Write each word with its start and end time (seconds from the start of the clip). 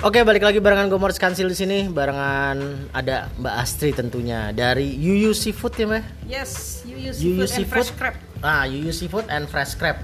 Oke, 0.00 0.24
balik 0.24 0.40
lagi 0.40 0.64
barengan 0.64 0.88
gue 0.88 0.96
Morris 0.96 1.20
Kansil 1.20 1.44
di 1.44 1.52
sini, 1.52 1.84
barengan 1.84 2.88
ada 2.96 3.28
Mbak 3.36 3.54
Astri 3.60 3.92
tentunya 3.92 4.48
dari 4.48 4.96
Yuyu 4.96 5.36
Seafood 5.36 5.76
ya, 5.76 5.84
Mbak? 5.84 6.02
Yes, 6.24 6.80
Yuyu 6.88 7.12
seafood, 7.12 7.52
and 7.52 7.68
fresh 7.68 7.92
crab. 7.92 8.16
Ah, 8.40 8.64
Yuyu 8.64 8.96
Seafood 8.96 9.28
and 9.28 9.44
Fresh 9.44 9.76
Crab. 9.76 10.00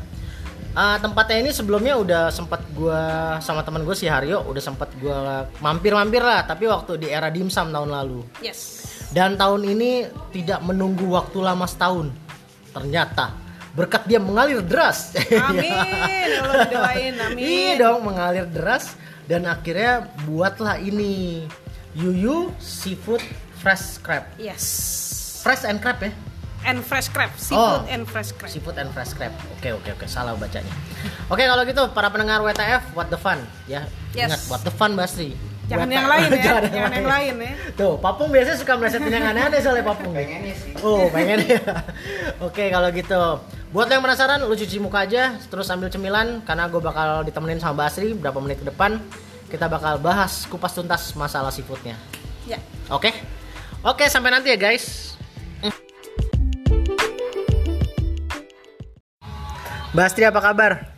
Ah, 0.77 1.01
tempatnya 1.01 1.49
ini 1.49 1.49
sebelumnya 1.49 1.97
udah 1.97 2.29
sempat 2.29 2.61
gue 2.77 3.03
sama 3.41 3.65
teman 3.65 3.89
gue 3.89 3.97
si 3.97 4.05
Haryo 4.05 4.45
udah 4.45 4.61
sempat 4.61 4.93
gue 5.01 5.17
mampir-mampir 5.65 6.21
lah, 6.21 6.45
tapi 6.45 6.69
waktu 6.69 7.01
di 7.01 7.09
era 7.09 7.33
dimsum 7.33 7.73
tahun 7.73 7.89
lalu. 7.89 8.21
Yes. 8.45 8.85
Dan 9.17 9.41
tahun 9.41 9.65
ini 9.65 10.13
tidak 10.29 10.61
menunggu 10.61 11.09
waktu 11.09 11.41
lama 11.41 11.65
setahun. 11.65 12.13
Ternyata 12.77 13.33
berkat 13.73 14.05
dia 14.05 14.21
mengalir 14.21 14.61
deras. 14.61 15.17
Amin. 15.41 15.73
Allah 16.45 16.69
doain, 16.69 17.17
amin. 17.17 17.41
Iya 17.41 17.73
dong 17.81 18.05
mengalir 18.05 18.45
deras 18.45 19.06
dan 19.27 19.45
akhirnya 19.45 20.07
buatlah 20.25 20.79
ini 20.79 21.45
Yuyu 21.93 22.51
Seafood 22.59 23.23
Fresh 23.59 23.99
Crab. 24.01 24.27
Yes. 24.37 24.65
Fresh 25.43 25.63
and 25.65 25.79
crab 25.79 26.03
ya? 26.03 26.11
And 26.67 26.83
fresh 26.83 27.07
crab, 27.07 27.31
seafood 27.39 27.87
Oh. 27.87 27.87
and 27.87 28.03
fresh 28.03 28.35
crab. 28.35 28.51
Seafood 28.51 28.75
and 28.75 28.91
Fresh 28.91 29.15
Crab. 29.15 29.31
Oke 29.55 29.71
oke 29.71 29.87
oke 29.95 30.07
salah 30.11 30.35
bacanya. 30.35 30.75
Oke 31.31 31.47
kalau 31.47 31.63
gitu 31.63 31.79
para 31.95 32.11
pendengar 32.11 32.43
WTF 32.43 32.91
what 32.91 33.07
the 33.07 33.15
fun 33.15 33.39
ya. 33.71 33.87
Yes. 34.11 34.35
Ingat 34.35 34.43
what 34.51 34.61
the 34.67 34.75
fun 34.75 34.99
Basri. 34.99 35.39
Jangan 35.67 35.89
yang 35.91 36.07
lain 36.07 36.29
ya, 36.31 36.43
Jangan 36.47 36.63
jangan 36.71 36.93
yang 36.95 37.09
lain 37.11 37.35
ya. 37.43 37.53
Tuh, 37.75 37.95
Papung 37.99 38.31
biasanya 38.31 38.59
suka 38.59 38.73
melesetin 38.79 39.11
yang 39.11 39.27
aneh-aneh 39.35 39.59
soalnya 39.59 39.83
Papung. 39.83 40.15
Pengennya 40.15 40.55
sih. 40.55 40.73
Oh, 40.79 41.11
pengen 41.11 41.43
ya. 41.43 41.59
Oke, 42.47 42.71
kalau 42.71 42.89
gitu. 42.95 43.23
Buat 43.75 43.91
yang 43.91 44.03
penasaran, 44.07 44.47
lu 44.47 44.55
cuci 44.55 44.79
muka 44.79 45.03
aja, 45.03 45.35
terus 45.51 45.67
ambil 45.75 45.91
cemilan 45.91 46.41
karena 46.47 46.71
gue 46.71 46.79
bakal 46.79 47.27
ditemenin 47.27 47.59
sama 47.59 47.87
Basri 47.87 48.15
berapa 48.15 48.39
menit 48.39 48.63
ke 48.63 48.67
depan. 48.71 49.03
Kita 49.51 49.67
bakal 49.67 49.99
bahas 49.99 50.47
kupas 50.47 50.71
tuntas 50.71 51.15
masalah 51.19 51.51
seafoodnya. 51.51 51.99
Ya. 52.47 52.63
Oke? 52.87 53.11
Oke, 53.83 54.07
sampai 54.07 54.31
nanti 54.31 54.55
ya 54.55 54.59
guys. 54.59 55.19
Basri 59.91 60.29
apa 60.29 60.39
kabar? 60.39 60.96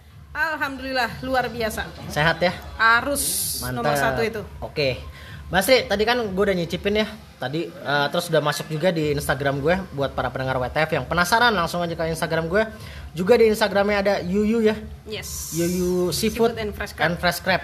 Alhamdulillah 0.69 1.25
luar 1.25 1.49
biasa. 1.49 1.89
Sehat 2.13 2.45
ya? 2.45 2.53
Harus 2.77 3.57
nomor 3.73 3.97
satu 3.97 4.21
itu. 4.21 4.45
Oke. 4.61 5.01
Basri, 5.49 5.89
tadi 5.89 6.05
kan 6.05 6.21
gue 6.21 6.45
udah 6.45 6.53
nyicipin 6.53 7.01
ya. 7.01 7.09
Tadi 7.41 7.73
eh, 7.73 8.07
terus 8.13 8.29
udah 8.29 8.45
masuk 8.45 8.69
juga 8.69 8.93
di 8.93 9.17
Instagram 9.17 9.65
gue 9.65 9.81
buat 9.97 10.13
para 10.13 10.29
pendengar 10.29 10.61
WTF 10.61 10.93
yang 10.93 11.09
penasaran 11.09 11.57
langsung 11.57 11.81
aja 11.81 11.97
ke 11.97 12.13
Instagram 12.13 12.53
gue. 12.53 12.69
Juga 13.17 13.41
di 13.41 13.49
Instagramnya 13.49 13.97
ada 13.97 14.15
Yuyu 14.21 14.61
ya. 14.61 14.77
Yes. 15.09 15.57
Yuyu 15.57 16.13
Seafood, 16.13 16.53
Seafood 16.53 16.55
and 16.61 16.77
Fresh 16.77 16.93
Crab. 16.93 17.05
and 17.09 17.15
Fresh 17.17 17.41
Crab. 17.41 17.63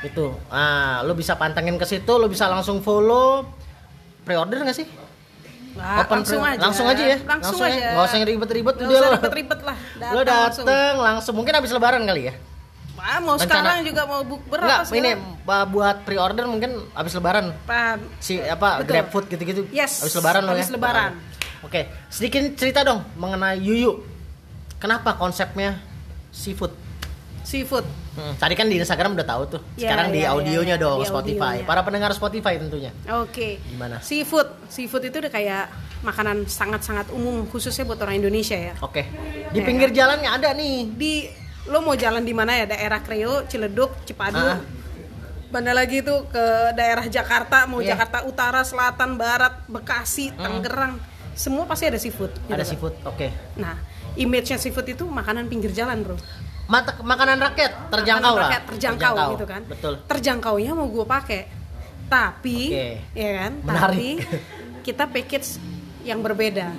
Itu. 0.00 0.32
Ah, 0.48 1.04
lo 1.04 1.12
bisa 1.12 1.36
pantengin 1.36 1.76
ke 1.76 1.84
situ, 1.84 2.12
lo 2.16 2.24
bisa 2.24 2.48
langsung 2.48 2.80
follow. 2.80 3.44
Pre-order 4.24 4.64
gak 4.64 4.80
sih? 4.80 4.88
Wah, 5.70 6.02
Open 6.02 6.16
langsung 6.26 6.42
aja. 6.42 6.58
langsung 6.58 6.86
aja 6.90 7.04
ya. 7.06 7.18
Langsung, 7.22 7.58
ya. 7.62 7.66
aja. 7.70 7.88
Nggak 7.94 8.04
usah 8.04 8.18
ribet-ribet 8.26 8.74
udah 8.74 8.88
usah 8.90 9.00
lo. 9.00 9.10
ribet-ribet 9.16 9.60
lah. 9.62 9.76
Lo 10.10 10.20
langsung. 10.20 10.64
dateng 10.66 10.94
langsung. 10.98 11.34
Mungkin 11.38 11.52
habis 11.54 11.70
lebaran 11.70 12.02
kali 12.02 12.22
ya? 12.26 12.34
Wah, 12.98 13.16
mau 13.22 13.32
Rencana. 13.32 13.48
sekarang 13.48 13.78
juga 13.86 14.02
mau 14.04 14.20
buk 14.20 14.42
berapa 14.44 14.66
Enggak, 14.66 14.80
sih? 14.84 15.00
ini 15.00 15.10
buat 15.46 15.96
pre-order 16.04 16.44
mungkin 16.44 16.70
habis 16.92 17.16
lebaran. 17.16 17.54
Pak, 17.64 17.96
Si 18.20 18.36
apa 18.36 18.82
Betul. 18.82 18.88
GrabFood 18.92 19.24
gitu-gitu. 19.30 19.62
Yes, 19.72 20.04
Habis 20.04 20.20
lebaran 20.20 20.42
lo 20.44 20.52
ya. 20.52 20.54
habis 20.58 20.68
lebaran. 20.68 21.10
Oke, 21.60 21.80
sedikit 22.12 22.42
cerita 22.56 22.84
dong 22.84 23.00
mengenai 23.16 23.56
Yuyu. 23.56 24.04
Kenapa 24.76 25.16
konsepnya 25.16 25.80
seafood? 26.28 26.72
seafood. 27.40 27.86
Hmm, 28.20 28.36
tadi 28.36 28.52
kan 28.52 28.68
di 28.68 28.76
Instagram 28.76 29.16
udah 29.16 29.24
tahu 29.24 29.42
tuh. 29.48 29.60
Ya, 29.74 29.88
Sekarang 29.88 30.12
di 30.12 30.20
ya, 30.20 30.28
ya, 30.28 30.28
audionya 30.30 30.76
ya, 30.76 30.82
dong 30.82 31.00
di 31.00 31.06
Spotify. 31.06 31.56
audionya. 31.56 31.66
Para 31.66 31.80
pendengar 31.80 32.10
Spotify 32.12 32.54
tentunya. 32.54 32.92
Oke. 33.16 33.56
Gimana? 33.64 33.96
Seafood. 33.98 34.68
Seafood 34.68 35.02
itu 35.02 35.16
udah 35.18 35.32
kayak 35.32 35.64
makanan 36.02 36.44
sangat-sangat 36.44 37.08
umum 37.10 37.44
khususnya 37.46 37.82
buat 37.82 37.96
orang 37.98 38.20
Indonesia 38.20 38.54
ya. 38.54 38.74
Oke. 38.78 39.08
Di 39.48 39.56
Ya, 39.56 39.64
pinggir 39.64 39.88
jalannya 39.90 40.28
ada 40.28 40.52
nih. 40.52 40.92
di 40.92 41.12
lo 41.66 41.80
mau 41.80 41.92
jalan 41.94 42.20
di 42.20 42.32
mana 42.32 42.52
ya 42.54 42.66
daerah 42.66 43.00
Kreo, 43.00 43.44
Ciledug, 43.46 43.92
Cipadu, 44.02 44.36
Ah. 44.36 44.60
mana 45.48 45.72
lagi 45.72 45.98
itu 45.98 46.14
ke 46.26 46.44
daerah 46.72 47.04
Jakarta, 47.04 47.64
mau 47.64 47.78
Iya. 47.78 47.94
Jakarta 47.94 48.22
Utara, 48.22 48.60
Selatan, 48.62 49.16
Barat, 49.16 49.66
Bekasi, 49.66 50.30
Tangerang, 50.32 50.96
semua 51.32 51.64
pasti 51.64 51.84
ada 51.84 51.96
seafood. 51.96 52.30
gitu 52.32 52.48
Ada 52.48 52.56
kan. 52.56 52.66
seafood. 52.66 52.94
Oke. 53.04 53.28
Nah, 53.56 53.76
image-nya 54.14 54.56
seafood 54.56 54.88
itu 54.88 55.04
makanan 55.04 55.46
pinggir 55.46 55.70
jalan 55.70 56.00
bro. 56.00 56.16
Mata 56.70 56.94
makanan 57.02 57.38
rakyat 57.42 57.72
terjangkau 57.90 58.30
Makanan 58.30 58.38
lah. 58.38 58.46
rakyat, 58.46 58.62
terjangkau, 58.70 59.14
gitu 59.34 59.46
kan. 59.50 59.62
Betul. 59.66 59.94
Terjangkaunya 60.06 60.72
mau 60.78 60.86
gue 60.86 61.02
pakai, 61.02 61.40
tapi 62.06 62.70
Oke. 62.70 62.88
ya 63.18 63.30
kan, 63.42 63.52
Menarik. 63.66 63.82
tapi 63.82 64.08
kita 64.86 65.04
package 65.10 65.48
yang 66.06 66.22
berbeda. 66.22 66.70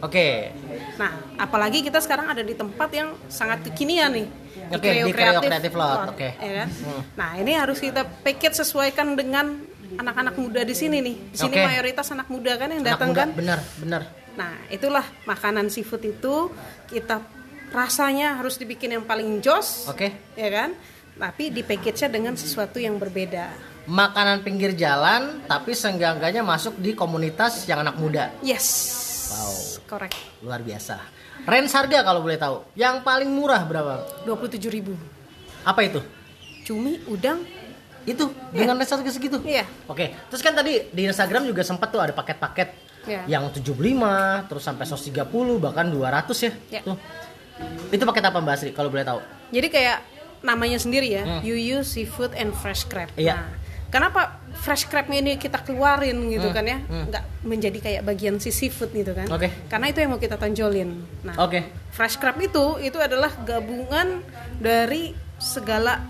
Oke. 0.00 0.48
Nah, 0.96 1.12
apalagi 1.36 1.84
kita 1.84 2.00
sekarang 2.00 2.32
ada 2.32 2.40
di 2.40 2.56
tempat 2.56 2.88
yang 2.96 3.12
sangat 3.28 3.68
kekinian 3.68 4.16
nih. 4.16 4.28
Oke, 4.72 4.88
di 5.04 5.12
Kreo 5.12 5.40
Creative 5.44 5.76
Lot, 5.76 6.16
oke. 6.16 6.28
Ya 6.40 6.52
kan? 6.64 6.68
Hmm. 6.72 7.02
Nah, 7.20 7.30
ini 7.36 7.52
harus 7.52 7.76
kita 7.76 8.00
package 8.24 8.64
sesuaikan 8.64 9.12
dengan 9.12 9.60
anak-anak 10.00 10.34
muda 10.40 10.64
di 10.64 10.72
sini 10.72 11.04
nih. 11.04 11.16
Di 11.32 11.36
sini 11.36 11.56
Oke. 11.60 11.68
mayoritas 11.68 12.08
anak 12.10 12.32
muda 12.32 12.56
kan 12.56 12.72
yang 12.72 12.80
datang 12.80 13.12
kan. 13.12 13.28
bener, 13.36 13.60
bener. 13.76 14.02
Nah, 14.34 14.56
itulah 14.66 15.04
makanan 15.28 15.68
seafood 15.70 16.02
itu 16.02 16.50
kita 16.90 17.22
rasanya 17.74 18.38
harus 18.38 18.54
dibikin 18.54 18.94
yang 18.94 19.04
paling 19.04 19.42
jos, 19.42 19.90
Oke. 19.90 20.14
ya 20.38 20.48
kan? 20.48 20.70
Tapi 21.14 21.50
di 21.50 21.66
package-nya 21.66 22.08
dengan 22.10 22.34
sesuatu 22.38 22.78
yang 22.78 22.94
berbeda. 22.98 23.50
Makanan 23.90 24.40
pinggir 24.46 24.72
jalan 24.78 25.44
tapi 25.44 25.76
seenggak-enggaknya 25.76 26.40
masuk 26.40 26.78
di 26.78 26.94
komunitas 26.94 27.66
yang 27.66 27.82
anak 27.82 27.98
muda. 27.98 28.30
Yes. 28.40 28.66
Wow. 29.28 29.54
Correct. 29.90 30.16
Luar 30.40 30.62
biasa. 30.62 30.96
Range 31.44 31.68
harga 31.68 31.98
kalau 32.00 32.24
boleh 32.24 32.38
tahu. 32.40 32.56
Yang 32.78 33.04
paling 33.04 33.28
murah 33.28 33.60
berapa? 33.66 34.24
27.000. 34.24 34.94
Apa 35.66 35.80
itu? 35.84 36.00
Cumi, 36.64 37.02
udang, 37.10 37.44
Itu 38.04 38.28
dengan 38.52 38.76
range 38.76 38.92
harga 39.00 39.10
segitu. 39.16 39.40
Iya. 39.40 39.64
Oke, 39.88 40.12
terus 40.28 40.44
kan 40.44 40.52
tadi 40.52 40.92
di 40.92 41.08
Instagram 41.08 41.48
juga 41.48 41.64
sempat 41.64 41.88
tuh 41.88 42.04
ada 42.04 42.12
paket-paket 42.12 42.68
Iya. 43.08 43.24
yang 43.36 43.48
75, 43.48 44.44
terus 44.48 44.60
sampai 44.64 44.84
130 44.84 45.56
bahkan 45.56 45.88
200 45.88 46.36
ya. 46.44 46.52
Iya. 46.68 46.80
Tuh. 46.84 46.96
Itu 47.88 48.02
paket 48.02 48.24
apa 48.24 48.38
Mbak 48.38 48.52
Asri 48.52 48.70
kalau 48.70 48.88
boleh 48.88 49.02
tahu? 49.02 49.20
Jadi 49.48 49.68
kayak 49.68 49.98
namanya 50.40 50.76
sendiri 50.76 51.08
ya, 51.08 51.22
Hmm. 51.24 51.40
Yuyu 51.40 51.80
Seafood 51.80 52.34
and 52.34 52.52
Fresh 52.52 52.84
Crab. 52.86 53.08
Iya. 53.14 53.34
Nah, 53.34 53.46
kenapa 53.88 54.20
fresh 54.54 54.86
crabnya 54.86 55.18
ini 55.18 55.32
kita 55.34 55.60
keluarin 55.60 56.14
gitu 56.28 56.46
Hmm, 56.46 56.52
kan 56.52 56.64
ya, 56.64 56.78
hmm. 56.80 57.04
nggak 57.10 57.24
menjadi 57.42 57.78
kayak 57.80 58.02
bagian 58.02 58.38
si 58.38 58.50
seafood 58.50 58.90
gitu 58.90 59.14
kan? 59.14 59.26
Oke. 59.28 59.50
Karena 59.66 59.86
itu 59.86 59.98
yang 59.98 60.10
mau 60.10 60.18
kita 60.18 60.34
tonjolin. 60.34 60.90
Nah, 61.22 61.34
Oke. 61.38 61.62
fresh 61.90 62.16
crab 62.16 62.34
itu 62.38 62.78
itu 62.80 62.98
adalah 62.98 63.30
gabungan 63.40 64.22
dari 64.56 65.14
segala 65.36 66.02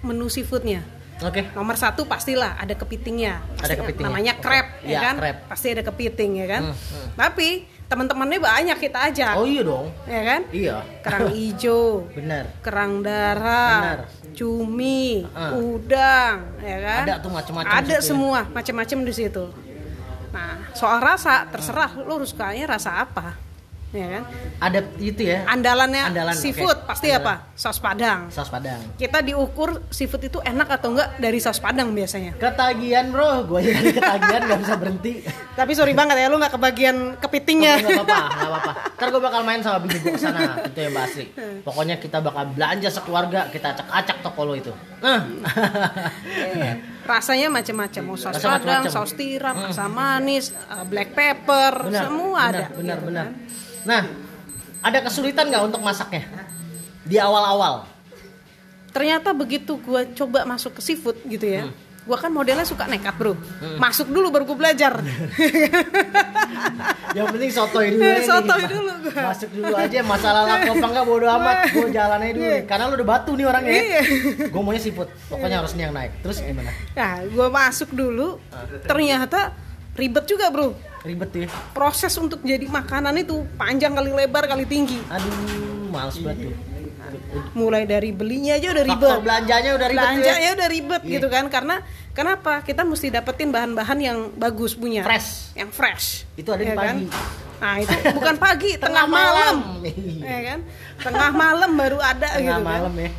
menu 0.00 0.28
seafoodnya. 0.28 0.80
Oke. 1.18 1.48
Nomor 1.52 1.76
satu 1.76 2.04
pastilah 2.04 2.56
ada 2.56 2.72
kepitingnya. 2.72 3.40
Ada 3.56 3.60
Pasti 3.62 3.74
kepitingnya. 3.80 4.08
Namanya 4.08 4.32
crab, 4.36 4.66
Iya, 4.80 4.92
ya 4.92 4.98
kan? 5.00 5.14
crab. 5.16 5.36
Pasti 5.48 5.66
ada 5.72 5.82
kepiting 5.82 6.30
ya 6.36 6.46
kan. 6.46 6.62
Hmm, 6.68 6.76
hmm. 6.76 7.08
Tapi 7.16 7.48
teman-temannya 7.86 8.38
banyak 8.38 8.78
kita 8.80 8.98
ajak, 9.06 9.34
Oh 9.34 9.46
iya 9.46 9.62
dong. 9.62 9.86
ya 10.04 10.20
kan? 10.20 10.40
Iya. 10.50 10.76
Kerang 11.00 11.28
hijau, 11.36 12.10
Bener. 12.10 12.44
kerang 12.58 12.92
darah, 13.00 13.78
Benar. 13.78 13.98
cumi, 14.32 15.22
Ah. 15.30 15.54
udang, 15.54 16.36
ya 16.58 16.78
kan? 16.80 17.04
Ada 17.06 17.14
tuh 17.18 17.30
macam-macam 17.30 17.70
Ada 17.72 17.86
situ 17.88 17.94
ya. 17.96 18.02
semua, 18.02 18.40
macam-macam 18.44 18.98
di 19.00 19.12
situ. 19.12 19.44
Nah, 20.28 20.54
soal 20.72 20.98
rasa 20.98 21.46
terserah 21.46 21.96
lu 21.96 22.18
harus 22.18 22.28
sukanya 22.28 22.66
rasa 22.68 23.00
apa. 23.00 23.38
Ya 23.96 24.08
kan? 24.20 24.22
Ada 24.60 24.78
itu 25.00 25.22
ya. 25.24 25.48
Andalannya 25.48 26.02
Andalan, 26.12 26.34
seafood 26.36 26.78
oke. 26.84 26.88
pasti 26.92 27.08
Andalan. 27.08 27.24
apa? 27.40 27.56
Saus 27.56 27.78
padang. 27.80 28.20
Saus 28.28 28.50
padang. 28.52 28.80
Kita 29.00 29.24
diukur 29.24 29.88
seafood 29.88 30.28
itu 30.28 30.38
enak 30.44 30.68
atau 30.68 30.92
enggak 30.92 31.16
dari 31.16 31.38
saus 31.40 31.56
padang 31.56 31.96
biasanya. 31.96 32.36
Ketagihan 32.36 33.08
bro, 33.08 33.48
gue 33.48 33.60
jadi 33.64 33.90
ketagihan 33.96 34.42
nggak 34.44 34.60
bisa 34.60 34.74
berhenti. 34.76 35.12
Tapi 35.56 35.72
sorry 35.72 35.96
banget 35.96 36.20
ya, 36.20 36.28
lu 36.28 36.36
nggak 36.36 36.52
kebagian 36.52 36.96
kepitingnya. 37.16 37.74
Nggak 37.80 38.04
apa-apa, 38.04 38.20
nggak 38.28 38.50
apa-apa. 38.52 38.72
Ntar 38.96 39.08
gue 39.08 39.22
bakal 39.24 39.40
main 39.48 39.60
sama 39.64 39.78
bini 39.80 39.96
gue 40.04 40.12
ke 40.12 40.20
sana, 40.20 40.40
itu 40.68 40.78
yang 40.78 40.92
Mbak 40.92 41.04
Asri. 41.08 41.24
Pokoknya 41.64 41.96
kita 41.96 42.18
bakal 42.20 42.44
belanja 42.52 42.88
sekeluarga, 42.92 43.48
kita 43.48 43.72
acak-acak 43.72 44.16
toko 44.20 44.40
lo 44.44 44.52
itu. 44.52 44.72
Eh. 45.00 45.20
Rasanya 47.06 47.48
macam-macam, 47.48 48.02
mau 48.02 48.18
saus 48.18 48.42
padang, 48.42 48.90
saus 48.90 49.14
tiram, 49.14 49.54
asam 49.70 49.94
manis, 49.94 50.50
uh, 50.66 50.82
black 50.82 51.14
pepper, 51.14 51.86
benar, 51.86 52.02
semua 52.02 52.40
benar, 52.50 52.50
ada. 52.50 52.66
Benar, 52.74 52.96
gitu 52.98 53.06
benar. 53.06 53.26
kan. 53.30 53.34
Nah, 53.86 54.02
ada 54.82 54.98
kesulitan 55.00 55.46
nggak 55.46 55.64
untuk 55.70 55.80
masaknya 55.80 56.26
di 57.06 57.16
awal-awal? 57.16 57.86
Ternyata 58.90 59.30
begitu 59.30 59.78
gua 59.78 60.02
coba 60.10 60.42
masuk 60.42 60.76
ke 60.76 60.80
seafood 60.82 61.16
gitu 61.24 61.46
ya. 61.46 61.62
Hmm. 61.70 61.74
Gua 62.06 62.14
kan 62.14 62.30
modelnya 62.30 62.62
suka 62.62 62.86
nekat, 62.86 63.18
Bro. 63.18 63.34
Masuk 63.78 64.10
dulu 64.10 64.30
baru 64.30 64.46
gua 64.46 64.58
belajar. 64.66 64.98
Yang 67.16 67.26
penting 67.32 67.50
sotoy 67.50 67.86
dulu 67.96 68.02
ya. 68.04 68.14
nih. 68.14 68.26
Sotoy 68.26 68.62
dulu 68.68 68.92
gua. 69.06 69.22
Masuk 69.34 69.50
dulu 69.50 69.74
aja 69.74 69.98
masalah 70.06 70.42
laku 70.46 70.70
apa 70.76 70.86
enggak 70.86 71.06
bodo 71.06 71.26
amat. 71.38 71.56
Gue 71.72 71.88
jalannya 71.90 72.30
dulu 72.36 72.46
nih. 72.46 72.62
Karena 72.68 72.84
lu 72.86 72.94
udah 72.98 73.08
batu 73.08 73.30
nih 73.34 73.46
orangnya. 73.46 73.72
Iya. 73.74 74.00
Gue 74.50 74.60
maunya 74.62 74.82
seafood. 74.82 75.08
Pokoknya 75.26 75.56
harus 75.62 75.72
nih 75.74 75.82
yang 75.88 75.94
naik. 75.94 76.12
Terus 76.22 76.36
gimana? 76.42 76.70
Nah, 76.94 77.14
gua 77.34 77.48
masuk 77.50 77.90
dulu. 77.90 78.28
Ternyata 78.86 79.40
ribet 79.98 80.24
juga, 80.30 80.46
Bro. 80.54 80.76
Ribet 81.06 81.30
ya. 81.32 81.46
Proses 81.70 82.10
untuk 82.16 82.42
jadi 82.42 82.66
makanan 82.66 83.14
itu 83.16 83.46
panjang 83.54 83.94
kali 83.94 84.10
lebar 84.10 84.44
kali 84.44 84.66
tinggi. 84.66 84.98
Aduh, 85.06 85.30
males 85.88 86.18
banget 86.18 86.50
tuh. 86.50 86.54
Mulai 87.54 87.86
dari 87.86 88.10
belinya 88.10 88.58
aja 88.58 88.74
udah 88.74 88.84
ribet. 88.84 89.06
Faktor 89.06 89.22
belanjanya 89.22 89.70
udah 89.72 89.88
ribet 89.88 90.08
tuh 90.10 90.26
ya. 90.26 90.50
udah 90.52 90.68
ribet 90.68 91.02
Iya. 91.02 91.12
gitu 91.14 91.26
kan 91.30 91.44
karena 91.46 91.76
kenapa 92.10 92.52
kita 92.60 92.82
mesti 92.82 93.08
dapetin 93.08 93.48
bahan-bahan 93.48 93.98
yang 93.98 94.18
bagus 94.34 94.74
punya 94.74 95.06
Fresh. 95.06 95.54
yang 95.54 95.70
fresh 95.70 96.26
Itu 96.34 96.50
ada 96.50 96.60
di 96.60 96.66
ya 96.66 96.74
kan? 96.74 96.96
pagi. 96.98 97.06
nah 97.56 97.74
itu 97.78 97.94
bukan 98.12 98.34
pagi 98.36 98.70
tengah 98.82 99.06
Tengah 99.06 99.06
malam 99.06 99.56
malam. 99.78 99.86
Ya 100.20 100.38
kan 100.44 100.58
tengah 100.98 101.30
malam 101.30 101.70
baru 101.72 101.98
ada 102.00 102.26
Tengah 102.34 102.58
gitu 102.58 102.62
malam 102.66 102.92
kan 102.92 103.00
ya. 103.00 103.10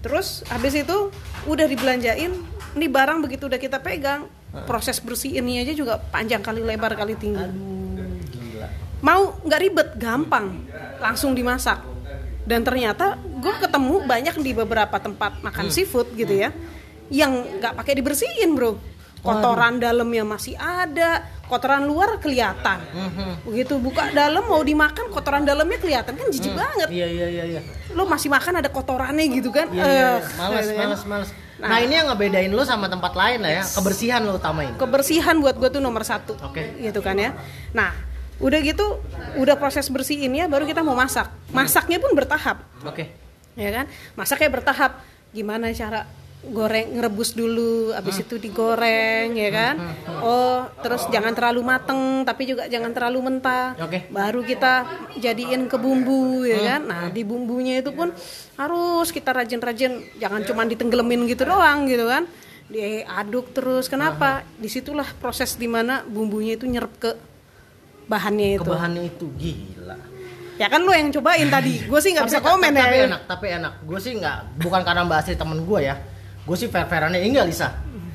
terus 0.00 0.28
habis 0.48 0.72
itu 0.74 0.96
udah 1.44 1.66
dibelanjain 1.66 2.32
ini 2.72 2.86
barang 2.88 3.20
begitu 3.20 3.44
udah 3.46 3.60
kita 3.60 3.78
pegang 3.78 4.24
proses 4.66 4.98
bersihinnya 4.98 5.62
aja 5.62 5.74
juga 5.74 5.98
panjang 5.98 6.42
kali 6.42 6.60
lebar 6.62 6.98
kali 6.98 7.14
tinggi. 7.14 7.38
Aduh, 7.38 8.18
gila. 8.34 8.68
mau 9.00 9.38
nggak 9.46 9.60
ribet? 9.62 9.88
Gampang. 9.96 10.66
Langsung 10.98 11.32
dimasak. 11.32 11.86
Dan 12.42 12.66
ternyata 12.66 13.14
gue 13.20 13.54
ketemu 13.62 14.02
banyak 14.02 14.34
di 14.42 14.50
beberapa 14.50 14.98
tempat 14.98 15.38
makan 15.40 15.70
seafood 15.70 16.10
gitu 16.18 16.34
ya 16.34 16.50
yang 17.10 17.58
nggak 17.62 17.78
pakai 17.78 17.94
dibersihin 17.98 18.54
bro. 18.54 18.78
Kotoran 19.20 19.76
dalamnya 19.76 20.24
masih 20.24 20.56
ada 20.56 21.28
kotoran 21.44 21.84
luar 21.84 22.16
kelihatan. 22.24 22.80
Begitu 23.44 23.76
buka 23.76 24.08
dalam 24.16 24.48
mau 24.48 24.64
dimakan 24.64 25.12
kotoran 25.12 25.44
dalamnya 25.44 25.76
kelihatan. 25.76 26.16
Kan 26.16 26.32
jijik 26.32 26.56
banget. 26.56 26.88
Iya, 26.88 27.06
iya, 27.06 27.26
iya, 27.28 27.44
iya. 27.44 27.60
lo 27.92 28.08
masih 28.08 28.32
makan 28.32 28.64
ada 28.64 28.72
kotorannya 28.72 29.26
gitu 29.28 29.52
kan? 29.52 29.68
Iya, 29.68 29.84
iya, 29.84 29.92
iya. 29.92 30.10
Males, 30.40 30.66
males, 30.72 31.02
males. 31.04 31.30
Nah, 31.60 31.78
ini 31.78 31.92
yang 31.92 32.08
ngebedain 32.08 32.48
lu 32.48 32.64
sama 32.64 32.88
tempat 32.88 33.12
lain 33.12 33.44
lah 33.44 33.52
ya. 33.60 33.64
Kebersihan 33.68 34.20
lu 34.24 34.40
utamain. 34.40 34.72
kebersihan 34.80 35.36
buat 35.38 35.56
gue 35.60 35.68
tuh 35.68 35.82
nomor 35.84 36.02
satu 36.02 36.32
Oke. 36.40 36.80
gitu 36.80 37.04
kan 37.04 37.16
ya 37.20 37.36
nah 37.76 37.92
udah 38.40 38.58
gitu 38.64 38.96
udah 39.36 39.60
proses 39.60 39.84
bersihinnya 39.92 40.48
baru 40.48 40.64
kita 40.64 40.80
mau 40.80 40.96
masak 40.96 41.28
masaknya 41.52 42.00
pun 42.00 42.16
bertahap 42.16 42.64
Oke. 42.88 43.12
ya 43.52 43.68
kan 43.68 43.84
masaknya 44.16 44.48
bertahap 44.48 44.96
gimana 45.30 45.68
cara 45.76 46.08
goreng 46.40 46.96
ngerebus 46.96 47.36
dulu 47.36 47.92
habis 47.92 48.16
itu 48.18 48.40
digoreng 48.40 49.36
ya 49.36 49.50
kan? 49.52 49.74
Oh 50.20 50.64
terus 50.80 51.04
jangan 51.08 51.36
terlalu 51.36 51.60
mateng 51.60 52.24
tapi 52.24 52.48
juga 52.48 52.64
jangan 52.64 52.90
terlalu 52.90 53.18
mentah. 53.20 53.76
Oke. 53.76 54.08
baru 54.08 54.40
kita 54.40 54.88
jadiin 55.16 55.68
ke 55.68 55.76
bumbu 55.76 56.42
ya 56.42 56.76
kan? 56.76 56.80
Nah 56.88 57.02
di 57.08 57.22
bumbunya 57.22 57.78
itu 57.78 57.92
pun 57.92 58.08
harus 58.56 59.08
kita 59.08 59.36
rajin-rajin 59.36 60.16
jangan 60.16 60.40
cuma 60.42 60.64
ditenggelamin 60.64 61.28
gitu 61.28 61.44
doang 61.44 61.84
gitu 61.84 62.08
kan? 62.08 62.24
Diaduk 62.66 63.52
terus 63.52 63.86
kenapa? 63.86 64.40
Di 64.56 64.66
situlah 64.66 65.06
proses 65.16 65.54
di 65.54 65.66
mana 65.66 66.00
bumbunya 66.02 66.56
itu 66.56 66.64
nyerap 66.64 66.92
ke 66.96 67.10
bahannya 68.06 68.56
itu. 68.56 68.64
Kebahannya 68.64 69.02
itu 69.06 69.26
gila. 69.36 69.98
ya 70.56 70.68
kan 70.68 70.84
lo 70.84 70.92
yang 70.92 71.08
cobain 71.08 71.48
tadi. 71.48 71.88
Gue 71.88 72.00
sih 72.00 72.12
nggak 72.12 72.26
bisa 72.26 72.40
Tapi- 72.40 72.48
komen 72.48 72.68
tapi 72.70 72.96
ya. 72.96 73.04
enak, 73.08 73.22
tapi 73.24 73.46
enak. 73.50 73.72
Gue 73.80 73.96
sih 73.96 74.12
nggak, 74.12 74.60
bukan 74.60 74.80
karena 74.84 75.08
Mbak 75.08 75.18
Asri 75.18 75.32
temen 75.32 75.64
gue 75.64 75.80
ya. 75.80 75.96
Gue 76.44 76.56
sih 76.56 76.68
fair-fairannya 76.72 77.20
enggak 77.20 77.46
Lisa. 77.48 77.68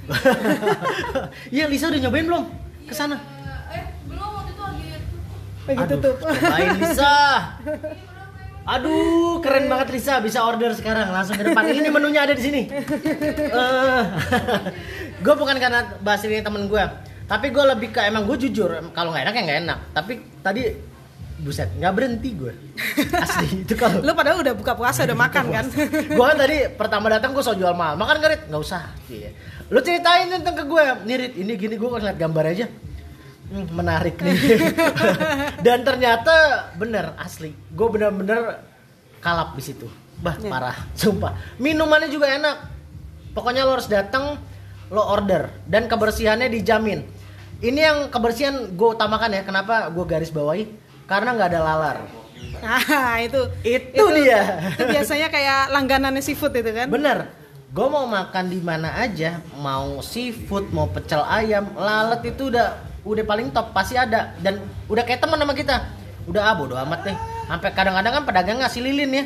Iya 1.56 1.66
Lisa 1.66 1.89
udah 1.89 2.00
nyobain 2.01 2.25
belum? 2.30 2.44
Ke 2.86 2.94
sana. 2.94 3.18
begitu 5.66 5.98
Aduh, 5.98 6.13
tuh 6.13 6.13
Cobain 6.22 6.69
Lisa. 6.77 7.18
Aduh, 8.77 9.42
keren 9.45 9.69
banget 9.69 9.94
Lisa 9.94 10.22
bisa 10.22 10.42
order 10.42 10.74
sekarang 10.74 11.10
langsung 11.13 11.38
ke 11.38 11.45
depan. 11.45 11.69
Ini 11.69 11.89
menunya 11.89 12.25
ada 12.25 12.33
di 12.33 12.42
sini. 12.42 12.62
gue 15.25 15.36
bukan 15.38 15.57
karena 15.62 15.86
bahas 16.01 16.21
ini 16.25 16.42
temen 16.42 16.66
gue, 16.66 16.83
tapi 17.30 17.54
gue 17.54 17.62
lebih 17.62 17.94
ke 17.94 18.01
emang 18.06 18.25
gue 18.25 18.38
jujur. 18.45 18.74
Kalau 18.94 19.13
nggak 19.13 19.25
enak 19.30 19.33
ya 19.38 19.42
nggak 19.45 19.60
enak. 19.69 19.80
Tapi 19.94 20.13
tadi 20.42 20.62
buset 21.35 21.67
nggak 21.75 21.93
berhenti 21.93 22.29
gue. 22.31 22.53
Asli 23.11 23.67
itu 23.67 23.75
kalau. 23.75 23.99
Lo 23.99 24.15
padahal 24.15 24.39
udah 24.39 24.55
buka 24.55 24.71
puasa 24.71 25.03
udah 25.03 25.17
makan 25.17 25.45
kan? 25.51 25.65
gue 25.91 26.25
kan 26.25 26.37
tadi 26.39 26.57
pertama 26.71 27.11
datang 27.11 27.35
gue 27.35 27.43
so 27.43 27.51
jual 27.51 27.75
mahal. 27.75 27.99
Makan 27.99 28.15
nggak 28.17 28.31
Rit? 28.31 28.43
Nggak 28.47 28.61
usah. 28.63 28.83
Iya. 29.11 29.29
Lu 29.67 29.79
ceritain 29.83 30.31
tentang 30.31 30.55
ke 30.55 30.63
gue. 30.63 30.83
Nih 31.03 31.15
Rit, 31.19 31.33
ini 31.35 31.53
gini 31.59 31.75
gue 31.75 31.89
ngeliat 31.91 32.15
gambar 32.15 32.45
aja. 32.55 32.65
Hmm, 33.45 33.67
menarik 33.75 34.15
nih. 34.17 34.35
Dan 35.65 35.83
ternyata 35.83 36.33
bener 36.79 37.13
asli. 37.19 37.51
Gue 37.51 37.87
bener-bener 37.91 38.63
kalap 39.19 39.53
di 39.53 39.63
situ. 39.63 39.85
Bah 40.15 40.39
Ya. 40.39 40.47
parah, 40.47 40.77
sumpah. 40.95 41.35
Minumannya 41.59 42.07
juga 42.07 42.31
enak. 42.31 42.57
Pokoknya 43.35 43.67
lo 43.67 43.75
harus 43.75 43.91
datang, 43.91 44.39
lo 44.87 45.03
order 45.03 45.51
dan 45.67 45.91
kebersihannya 45.91 46.47
dijamin. 46.47 47.03
Ini 47.59 47.79
yang 47.79 47.97
kebersihan 48.07 48.71
gue 48.71 48.89
utamakan 48.95 49.35
ya. 49.35 49.44
Kenapa 49.44 49.92
gue 49.92 50.06
garis 50.07 50.31
bawahi? 50.31 50.84
Karena 51.06 51.38
nggak 51.38 51.50
ada 51.54 51.62
lalar. 51.62 51.97
Nah 52.66 53.18
itu 53.21 53.42
Itu 53.62 54.06
dia. 54.14 54.62
Itu 54.74 54.83
biasanya 54.90 55.28
kayak 55.30 55.69
langganannya 55.69 56.21
seafood 56.21 56.54
itu 56.57 56.71
kan? 56.74 56.90
Bener. 56.90 57.30
Gue 57.76 57.88
mau 57.92 58.07
makan 58.07 58.47
di 58.47 58.64
mana 58.64 58.88
aja, 58.95 59.44
mau 59.59 60.00
seafood, 60.00 60.71
mau 60.71 60.88
pecel 60.88 61.19
ayam, 61.28 61.76
lalat 61.76 62.24
itu 62.24 62.47
udah 62.47 62.80
udah 63.04 63.24
paling 63.28 63.52
top 63.52 63.76
pasti 63.76 64.00
ada 64.00 64.31
dan 64.40 64.64
udah 64.88 65.04
kayak 65.04 65.19
teman 65.19 65.38
sama 65.38 65.52
kita. 65.52 65.83
Udah 66.26 66.42
ah 66.42 66.56
bodo 66.56 66.80
amat 66.80 67.12
deh. 67.12 67.18
Sampai 67.45 67.76
kadang-kadang 67.76 68.14
kan 68.16 68.24
pedagang 68.24 68.57
ngasih 68.64 68.80
lilin 68.80 69.12
ya. 69.12 69.26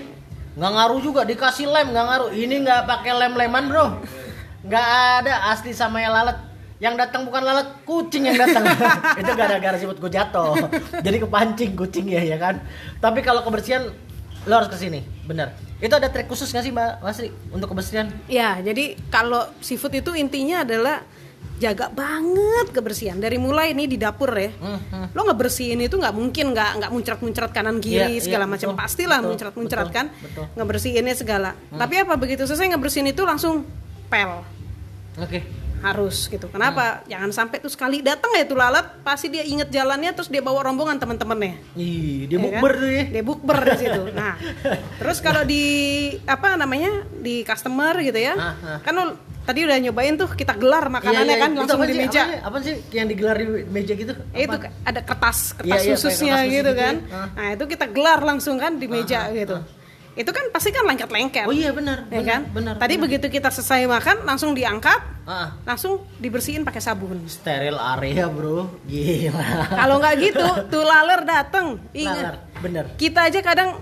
Nggak 0.58 0.72
ngaruh 0.76 1.00
juga 1.00 1.22
dikasih 1.30 1.70
lem 1.70 1.94
nggak 1.94 2.06
ngaruh. 2.10 2.30
Ini 2.34 2.56
nggak 2.66 2.82
pakai 2.90 3.12
lem-leman 3.16 3.64
bro. 3.70 3.86
Nggak 4.66 4.88
ada 5.22 5.54
asli 5.54 5.72
sama 5.72 6.02
yang 6.02 6.18
lalat. 6.18 6.49
Yang 6.80 6.96
datang 6.96 7.28
bukan 7.28 7.44
lalat, 7.44 7.68
kucing 7.84 8.24
yang 8.32 8.40
datang. 8.40 8.64
itu 9.22 9.32
gara-gara 9.36 9.76
siput 9.76 10.00
gue 10.00 10.12
jatuh. 10.12 10.56
Jadi 11.04 11.18
kepancing 11.20 11.72
kucing 11.76 12.08
ya 12.08 12.24
ya 12.24 12.40
kan. 12.40 12.64
Tapi 13.04 13.20
kalau 13.20 13.44
kebersihan 13.44 13.92
lo 14.48 14.54
harus 14.56 14.72
ke 14.72 14.80
sini, 14.80 15.04
bener. 15.28 15.52
Itu 15.84 15.96
ada 15.96 16.08
trik 16.08 16.32
khusus 16.32 16.48
nggak 16.52 16.64
sih 16.64 16.72
Mbak 16.72 16.92
Wasri 17.04 17.30
untuk 17.52 17.76
kebersihan? 17.76 18.08
Ya, 18.32 18.60
jadi 18.64 18.96
kalau 19.12 19.48
seafood 19.60 19.96
itu 19.96 20.16
intinya 20.16 20.64
adalah 20.64 21.04
jaga 21.60 21.92
banget 21.92 22.72
kebersihan 22.72 23.20
dari 23.20 23.36
mulai 23.36 23.76
ini 23.76 23.84
di 23.84 24.00
dapur 24.00 24.32
ya. 24.32 24.52
Hmm, 24.56 24.80
hmm. 24.80 25.08
Lo 25.12 25.28
ngebersihin 25.28 25.84
itu 25.84 26.00
nggak 26.00 26.16
mungkin 26.16 26.56
nggak 26.56 26.72
nggak 26.80 26.92
muncrat-muncrat 26.96 27.52
kanan 27.52 27.84
kiri 27.84 28.16
Iya, 28.16 28.24
segala 28.24 28.48
macam 28.48 28.72
betul, 28.72 28.80
pastilah 28.80 29.20
betul, 29.20 29.30
muncrat-muncrat 29.36 29.88
betul, 29.92 29.98
kan. 30.00 30.06
betul. 30.24 30.44
Hmm. 30.48 30.56
Ngebersihinnya 30.56 31.16
segala. 31.20 31.50
Tapi 31.68 31.96
apa 32.00 32.16
begitu 32.16 32.48
selesai 32.48 32.72
ngebersihin 32.72 33.12
itu 33.12 33.28
langsung 33.28 33.68
pel 34.08 34.48
Oke. 35.20 35.59
Harus 35.82 36.28
gitu. 36.28 36.48
Kenapa? 36.48 37.02
Jangan 37.06 37.32
sampai 37.32 37.58
tuh 37.58 37.68
sekali 37.68 38.00
datang 38.00 38.32
ya 38.32 38.44
tuh 38.44 38.54
lalat, 38.54 39.00
pasti 39.00 39.28
dia 39.28 39.42
inget 39.42 39.68
jalannya 39.68 40.12
terus 40.12 40.28
dia 40.28 40.40
bawa 40.40 40.64
rombongan 40.64 40.98
teman-temannya. 40.98 41.56
Ih, 41.74 42.26
dia 42.26 42.36
Ya 42.36 42.40
bukber 42.42 42.72
kan? 42.72 42.80
tuh 42.80 42.90
ya. 42.90 43.04
Dia 43.10 43.24
bukber 43.24 43.58
di 43.58 43.78
situ. 43.78 44.02
Nah, 44.20 44.36
terus 44.96 45.18
kalau 45.20 45.44
di 45.44 45.64
apa 46.24 46.56
namanya 46.56 46.92
di 47.14 47.42
customer 47.42 47.96
gitu 48.00 48.18
ya, 48.18 48.34
Ah, 48.34 48.54
ah. 48.60 48.80
kan 48.80 48.94
lo 48.94 49.04
tadi 49.42 49.64
udah 49.64 49.78
nyobain 49.80 50.14
tuh 50.14 50.30
kita 50.30 50.54
gelar 50.54 50.88
makanannya 50.88 51.36
kan 51.38 51.50
Itu 51.50 51.60
langsung 51.60 51.80
apaan 51.80 51.90
di 51.90 51.96
sih? 51.96 52.04
meja. 52.04 52.22
Apaan, 52.22 52.44
apaan 52.44 52.62
sih 52.62 52.76
yang 52.92 53.08
digelar 53.08 53.36
di 53.36 53.46
meja 53.66 53.94
gitu? 53.94 54.14
Eh, 54.30 54.44
itu 54.44 54.52
Apaan? 54.52 54.74
ada 54.84 55.02
kertas 55.02 55.38
kertas 55.54 55.66
Iya, 55.66 55.78
iya, 55.82 55.96
khususnya 55.96 56.34
kertas 56.36 56.46
gitu 56.46 56.60
gitu 56.60 56.72
kan. 56.76 56.96
ya. 57.02 57.16
Ah. 57.16 57.28
Nah 57.34 57.48
itu 57.56 57.64
kita 57.66 57.86
gelar 57.88 58.20
langsung 58.22 58.56
kan 58.56 58.76
di 58.76 58.86
meja 58.86 59.20
gitu. 59.32 59.58
Itu 60.12 60.30
kan 60.30 60.50
pasti 60.50 60.70
kan 60.70 60.84
lengket-lengket. 60.84 61.44
Oh 61.44 61.52
iya 61.52 61.70
benar. 61.70 62.04
ya 62.04 62.18
benar, 62.18 62.26
kan? 62.26 62.42
Benar. 62.50 62.74
Tadi 62.76 62.94
benar. 62.94 63.04
begitu 63.06 63.26
kita 63.30 63.50
selesai 63.50 63.86
makan 63.86 64.18
langsung 64.24 64.52
diangkat, 64.52 65.00
Ah, 65.24 65.54
langsung 65.64 66.02
dibersihin 66.16 66.62
pakai 66.62 66.80
sabun. 66.80 67.22
steril 67.26 67.76
area, 67.76 68.26
Bro. 68.26 68.82
Gila. 68.84 69.70
Kalau 69.70 69.96
nggak 69.98 70.16
gitu, 70.20 70.46
tuh 70.68 70.84
laler 70.84 71.22
dateng. 71.24 71.68
Laler. 71.90 71.96
Ingat, 71.96 72.34
bener 72.60 72.86
Kita 72.96 73.26
aja 73.26 73.40
kadang 73.40 73.80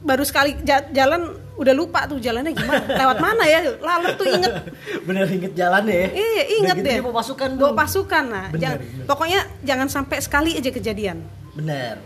baru 0.00 0.22
sekali 0.22 0.56
ja- 0.62 0.88
jalan 0.88 1.28
udah 1.54 1.74
lupa 1.74 2.06
tuh 2.06 2.16
jalannya 2.16 2.52
gimana, 2.52 2.88
lewat 2.88 3.18
mana 3.18 3.44
ya, 3.44 3.60
lalu 3.76 4.08
tuh 4.14 4.24
inget 4.26 4.48
bener 5.06 5.28
inget 5.28 5.52
jalannya 5.52 5.92
ya 5.92 6.08
Iya, 6.10 6.44
inget 6.54 6.76
gitu 6.78 6.88
deh. 6.88 6.98
bawa 7.02 7.14
pasukan 7.18 7.48
Bawa 7.54 7.72
pasukan 7.76 8.24
nah. 8.26 8.46
Bener, 8.48 8.60
Jangan- 8.62 8.80
bener. 8.80 9.04
pokoknya 9.04 9.40
jangan 9.60 9.88
sampai 9.90 10.16
sekali 10.18 10.50
aja 10.54 10.70
kejadian. 10.70 11.20
bener 11.52 12.00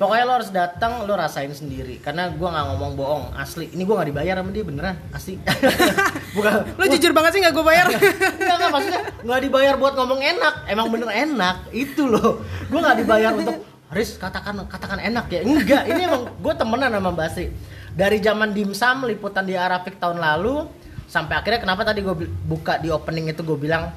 pokoknya 0.00 0.24
lo 0.24 0.32
harus 0.40 0.48
datang 0.48 1.04
lo 1.04 1.12
rasain 1.12 1.52
sendiri. 1.52 2.00
Karena 2.00 2.32
gua 2.32 2.56
nggak 2.56 2.66
ngomong 2.72 2.92
bohong. 2.96 3.24
Asli. 3.36 3.68
Ini 3.76 3.84
gua 3.84 4.00
nggak 4.00 4.08
dibayar 4.16 4.34
sama 4.40 4.50
dia 4.50 4.64
beneran. 4.64 4.96
Asli. 5.12 5.36
Bukan. 6.36 6.52
Lo 6.80 6.84
jujur 6.88 7.12
banget 7.12 7.30
sih 7.36 7.40
nggak 7.44 7.54
gue 7.54 7.64
bayar. 7.66 7.86
Enggak, 7.92 8.56
enggak 8.56 8.70
maksudnya 8.72 9.02
nggak 9.20 9.40
dibayar 9.44 9.74
buat 9.76 9.94
ngomong 9.98 10.20
enak. 10.24 10.54
Emang 10.72 10.86
bener 10.88 11.10
enak. 11.12 11.56
Itu 11.74 12.08
loh. 12.08 12.40
Gue 12.72 12.80
nggak 12.80 12.96
dibayar 13.04 13.30
untuk 13.36 13.60
Riz 13.90 14.14
katakan 14.16 14.54
katakan 14.70 15.02
enak 15.02 15.26
ya. 15.28 15.40
Enggak. 15.42 15.82
Ini 15.90 16.00
emang 16.06 16.30
gue 16.38 16.54
temenan 16.54 16.94
sama 16.94 17.10
Mbak 17.10 17.28
Sri 17.34 17.46
dari 17.90 18.22
zaman 18.22 18.54
dimsum 18.54 19.02
liputan 19.10 19.42
di 19.42 19.58
Arafik 19.58 19.98
tahun 19.98 20.22
lalu 20.22 20.70
sampai 21.10 21.42
akhirnya 21.42 21.58
kenapa 21.66 21.82
tadi 21.82 22.06
gue 22.06 22.14
buka 22.46 22.78
di 22.78 22.86
opening 22.86 23.34
itu 23.34 23.42
gue 23.42 23.58
bilang 23.58 23.90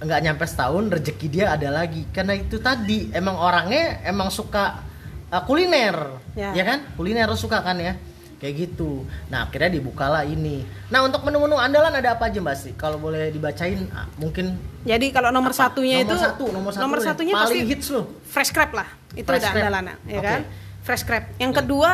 nggak 0.00 0.20
nyampe 0.22 0.46
setahun 0.46 0.86
rezeki 0.86 1.26
dia 1.26 1.50
ada 1.50 1.68
lagi. 1.74 2.06
Karena 2.14 2.38
itu 2.38 2.62
tadi 2.62 3.10
emang 3.10 3.34
orangnya 3.34 3.98
emang 4.06 4.30
suka 4.30 4.89
uh, 5.30 5.42
kuliner 5.42 5.96
Ya. 6.32 6.50
ya 6.52 6.62
kan 6.64 6.78
kuliner 6.94 7.26
lo 7.26 7.34
suka 7.34 7.58
kan 7.58 7.74
ya 7.74 7.98
kayak 8.36 8.54
gitu 8.56 9.02
nah 9.26 9.44
akhirnya 9.44 9.68
dibukalah 9.72 10.22
ini 10.22 10.62
nah 10.86 11.02
untuk 11.02 11.20
menu-menu 11.22 11.56
andalan 11.56 11.90
ada 11.92 12.14
apa 12.14 12.26
aja 12.26 12.38
mbak 12.38 12.54
Sri 12.54 12.72
kalau 12.72 12.96
boleh 12.96 13.28
dibacain 13.28 13.84
ah, 13.90 14.06
mungkin 14.16 14.54
Jadi 14.80 15.10
kalau 15.10 15.28
nomor 15.28 15.50
Apa? 15.50 15.68
satunya 15.68 16.00
Nomor 16.00 16.06
itu 16.06 16.16
satu, 16.16 16.44
nomor 16.48 16.72
satu 16.72 16.88
deh. 16.94 17.04
satunya 17.04 17.34
Paling 17.34 17.52
pasti 17.52 17.58
hits 17.68 17.88
lo. 17.90 18.02
fresh 18.24 18.48
crab 18.48 18.72
lah. 18.72 18.88
Itu 19.12 19.28
Fresh 19.28 19.38
ada 19.38 19.48
crab. 19.50 19.60
andalannya, 19.60 19.94
ya 20.02 20.16
Oke. 20.16 20.24
kan? 20.24 20.40
Fresh 20.80 21.04
crab. 21.04 21.24
Yang 21.36 21.52
kedua 21.54 21.90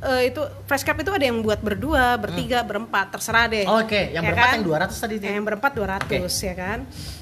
eh, 0.00 0.22
itu 0.28 0.40
fresh 0.64 0.82
crab 0.82 0.98
itu 0.98 1.10
ada 1.10 1.20
yang 1.22 1.38
buat 1.38 1.60
berdua, 1.60 2.16
bertiga, 2.16 2.62
berempat, 2.62 3.12
terserah 3.12 3.44
deh. 3.46 3.68
Hmm. 3.68 3.76
Oke, 3.78 4.08
yang 4.08 4.24
Ya 4.24 4.28
berempat 4.30 4.48
kan? 4.48 4.56
yang 4.56 4.64
200 4.64 4.96
tadi 4.96 5.14
tuh. 5.18 5.26
Yang 5.28 5.44
berempat 5.44 5.70
200 5.74 6.32
ya 6.40 6.54
kan. 6.54 6.78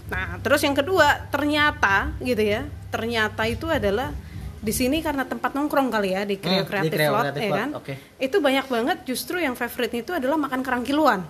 Nah, 0.07 0.27
terus 0.39 0.61
yang 0.61 0.77
kedua 0.77 1.07
ternyata 1.27 1.97
gitu 2.21 2.43
ya. 2.45 2.63
Ternyata 2.89 3.43
itu 3.47 3.67
adalah 3.67 4.15
di 4.63 4.71
sini 4.71 5.03
karena 5.03 5.27
tempat 5.27 5.53
nongkrong 5.53 5.91
kali 5.91 6.15
ya 6.15 6.23
di 6.23 6.39
Creo 6.39 6.63
Hmm, 6.63 6.95
Lot 7.13 7.35
ya 7.35 7.51
kan. 7.51 7.69
oke. 7.75 7.95
Itu 8.17 8.39
banyak 8.39 8.67
banget 8.67 8.99
justru 9.03 9.37
yang 9.37 9.53
favoritnya 9.53 10.01
itu 10.01 10.13
adalah 10.13 10.39
makan 10.39 10.63
kerang 10.63 10.83
kiloan. 10.83 11.27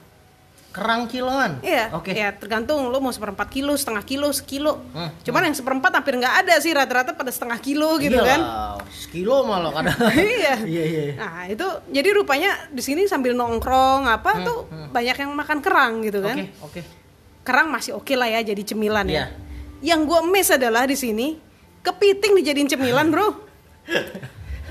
kerang 0.71 1.05
kiloan 1.05 1.61
Iya, 1.61 1.93
oke 1.93 2.09
ya 2.11 2.33
tergantung 2.33 2.89
lo 2.89 2.97
mau 2.97 3.13
seperempat 3.13 3.45
kilo, 3.47 3.77
setengah 3.77 4.01
kilo, 4.03 4.33
sekilo. 4.33 4.81
Hmm, 4.91 5.13
Cuman 5.21 5.45
yang 5.45 5.53
seperempat 5.53 5.93
hampir 5.93 6.17
nggak 6.17 6.33
ada 6.39 6.57
sih 6.57 6.73
rata-rata 6.73 7.13
pada 7.13 7.29
setengah 7.29 7.61
kilo 7.61 8.01
gitu 8.01 8.17
Iyalah, 8.17 8.81
kan. 8.81 8.89
sekilo 8.89 9.45
malah 9.45 9.69
kadang 9.71 10.01
iya. 10.17 10.57
iya 10.63 10.85
iya 10.87 11.03
Nah 11.15 11.45
itu 11.47 11.69
jadi 11.91 12.09
rupanya 12.15 12.57
di 12.69 12.81
sini 12.81 13.05
sambil 13.05 13.33
nongkrong 13.33 14.09
apa 14.09 14.41
tuh 14.41 14.65
banyak 14.89 15.13
yang 15.15 15.33
makan 15.35 15.61
kerang 15.61 16.01
gitu 16.01 16.21
kan. 16.21 16.41
Hmm, 16.41 16.49
oke 16.59 16.81
oke 16.81 16.81
Kerang 17.43 17.69
masih 17.69 17.93
oke 17.93 18.15
lah 18.15 18.29
ya 18.31 18.41
jadi 18.43 18.63
cemilan 18.65 19.05
Iya. 19.05 19.29
ya. 19.29 19.93
Yang 19.93 20.01
gue 20.07 20.21
miss 20.27 20.49
adalah 20.49 20.87
di 20.87 20.97
sini 20.97 21.37
kepiting 21.83 22.33
dijadiin 22.35 22.69
cemilan 22.69 23.07
bro. 23.09 23.29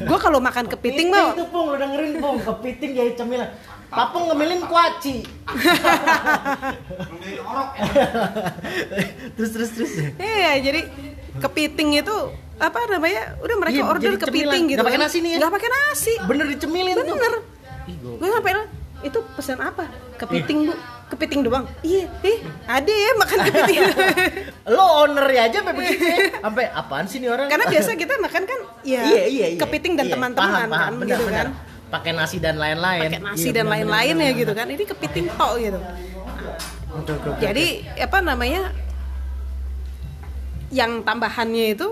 gue 0.02 0.18
kalau 0.18 0.40
makan 0.40 0.66
kepiting 0.66 1.12
mau 1.12 1.32
itu 1.32 1.46
pung 1.48 1.70
lu 1.70 1.78
dengerin 1.78 2.18
pung 2.18 2.40
kepiting 2.40 2.92
jadi 2.92 3.12
cemilan 3.14 3.50
Papung 3.88 4.24
ngemilin 4.26 4.64
kuaci. 4.64 5.20
terus 9.36 9.50
terus 9.52 9.70
terus. 9.76 9.92
Iya, 10.16 10.52
jadi 10.64 10.82
kepiting 11.38 12.00
itu 12.00 12.16
apa 12.56 12.80
namanya? 12.88 13.36
Udah 13.42 13.56
mereka 13.58 13.78
Iya, 13.78 13.86
order 13.86 14.14
kepiting 14.16 14.48
cemilan. 14.48 14.70
gitu. 14.70 14.78
Nggak 14.80 14.88
pakai 14.88 14.96
kan. 14.96 15.08
nasi 15.08 15.18
nih 15.20 15.30
ya? 15.30 15.38
Nggak 15.44 15.54
pakai 15.54 15.70
nasi. 15.70 16.14
Bener 16.24 16.46
dicemilin 16.48 16.96
tuh. 16.96 17.04
Bener. 17.04 17.34
Ih, 17.84 17.96
gua- 18.00 18.16
Gue 18.16 18.30
sampai 18.32 18.52
itu 19.02 19.20
pesan 19.36 19.60
apa? 19.60 19.84
Kepiting 20.16 20.58
bu, 20.70 20.74
kepiting 21.12 21.44
doang. 21.44 21.68
Iya, 21.84 22.08
eh 22.24 22.38
ada 22.64 22.88
ya 22.88 23.12
makan 23.20 23.38
kepiting. 23.44 23.80
Lo 24.76 24.86
owner 25.04 25.28
ya 25.28 25.42
aja 25.46 25.58
sampai 25.60 25.76
begitu 25.76 26.02
ya. 26.02 26.18
Sampai 26.40 26.66
apaan 26.72 27.06
sih 27.06 27.20
nih 27.20 27.30
orang? 27.30 27.48
Karena 27.52 27.66
biasa 27.68 27.90
kita 27.94 28.14
makan 28.18 28.44
kan, 28.48 28.60
ya 28.82 29.02
iya 29.04 29.24
iya 29.28 29.46
iya. 29.52 29.60
kepiting 29.60 29.94
dan 29.94 30.06
Iya, 30.08 30.14
teman-teman 30.16 30.48
paham, 30.48 30.70
paham. 30.72 30.80
kan, 30.80 30.94
bener, 30.98 31.10
gitu 31.12 31.24
bener. 31.28 31.38
kan. 31.38 31.48
Pakai 31.92 32.12
nasi 32.16 32.38
dan 32.40 32.56
lain-lain. 32.56 33.10
Pakai 33.12 33.20
nasi 33.20 33.44
Iya, 33.44 33.54
dan 33.60 33.66
lain-lain 33.68 34.16
ya 34.16 34.32
gitu 34.32 34.54
kan. 34.56 34.66
Ini 34.66 34.84
kepiting 34.88 35.26
tok 35.36 35.54
gitu. 35.60 35.80
Jadi 37.38 37.66
apa 38.00 38.18
namanya? 38.20 38.72
Yang 40.72 40.92
tambahannya 41.04 41.66
itu 41.76 41.88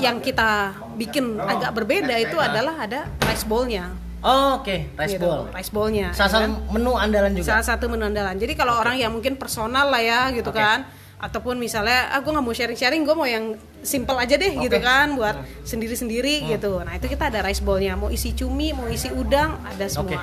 yang 0.00 0.16
kita 0.18 0.72
bikin 0.96 1.36
agak 1.36 1.76
berbeda 1.76 2.16
itu 2.16 2.40
adalah 2.40 2.88
ada 2.88 3.04
rice 3.28 3.44
bowl-nya. 3.44 3.92
Oh, 4.26 4.58
oke, 4.58 4.76
rice 4.98 5.14
gitu. 5.14 5.22
bowl. 5.22 5.46
Rice 5.54 5.70
bowl-nya. 5.70 6.10
Salah 6.10 6.26
ya 6.26 6.34
satu 6.34 6.42
kan? 6.42 6.74
menu 6.74 6.92
andalan 6.98 7.30
juga. 7.38 7.46
Salah 7.46 7.66
satu 7.70 7.84
menu 7.86 8.04
andalan. 8.10 8.34
Jadi 8.34 8.58
kalau 8.58 8.74
orang 8.74 8.98
yang 8.98 9.14
mungkin 9.14 9.38
personal 9.38 9.86
lah 9.86 10.02
ya 10.02 10.34
gitu 10.34 10.50
Oke. 10.50 10.58
kan, 10.58 10.82
ataupun 11.22 11.54
misalnya 11.62 12.10
ah 12.10 12.18
gue 12.18 12.34
nggak 12.34 12.42
mau 12.42 12.50
sharing-sharing, 12.50 13.06
gue 13.06 13.14
mau 13.14 13.28
yang 13.30 13.54
simple 13.86 14.18
aja 14.18 14.34
deh 14.34 14.58
gitu 14.58 14.76
Oke. 14.76 14.82
Hmm. 14.82 14.90
kan, 14.90 15.06
buat 15.14 15.36
sendiri-sendiri 15.62 16.42
gitu. 16.50 16.82
Nah 16.82 16.98
itu 16.98 17.06
kita 17.06 17.30
ada 17.30 17.46
rice 17.46 17.62
bowl-nya, 17.62 17.94
mau 17.94 18.10
isi 18.10 18.34
cumi, 18.34 18.74
mau 18.74 18.90
isi 18.90 19.14
udang, 19.14 19.62
ada 19.62 19.86
semua. 19.86 20.18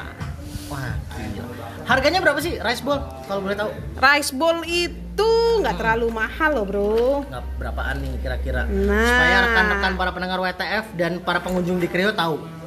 Wah, 0.67 1.00
gila. 1.15 1.63
Harganya 1.83 2.19
berapa 2.24 2.39
sih 2.39 2.60
rice 2.60 2.83
bowl 2.83 3.00
kalau 3.27 3.39
boleh 3.43 3.55
tahu? 3.55 3.72
Rice 4.00 4.31
bowl 4.36 4.67
itu 4.67 5.31
nggak 5.63 5.75
terlalu 5.79 6.07
mahal 6.12 6.51
loh 6.60 6.65
bro. 6.67 7.24
Nggak 7.27 7.43
berapaan 7.60 7.95
nih 8.03 8.13
kira-kira? 8.24 8.67
Nah. 8.67 9.03
Supaya 9.03 9.38
rekan-rekan 9.48 9.93
para 9.95 10.12
pendengar 10.12 10.39
WTF 10.43 10.86
dan 10.95 11.12
para 11.24 11.39
pengunjung 11.39 11.79
di 11.79 11.88
Kreo 11.91 12.12
tahu. 12.15 12.62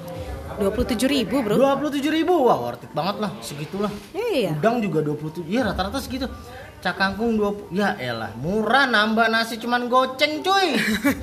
27.000 0.57 1.07
ribu 1.07 1.37
bro. 1.45 1.55
27 1.55 2.01
ribu, 2.11 2.35
wah 2.49 2.59
worth 2.59 2.85
it 2.85 2.93
banget 2.97 3.17
lah, 3.23 3.31
segitulah. 3.45 3.93
Iya. 4.13 4.57
Udang 4.57 4.81
juga 4.81 5.05
27, 5.05 5.47
iya 5.47 5.69
rata-rata 5.69 6.01
segitu. 6.01 6.27
Cakangkung 6.81 7.41
20, 7.41 7.73
ya 7.73 7.97
elah 7.97 8.37
murah 8.37 8.85
nambah 8.87 9.27
nasi 9.33 9.57
cuman 9.57 9.89
goceng 9.89 10.45
cuy. 10.45 10.77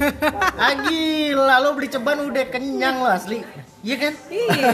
ah 0.64 0.74
gila, 0.86 1.62
lo 1.62 1.78
beli 1.78 1.88
ceban 1.90 2.20
udah 2.26 2.46
kenyang 2.50 3.02
lo 3.02 3.10
asli. 3.10 3.42
Iya 3.86 3.96
kan? 4.00 4.14
Iya. 4.34 4.72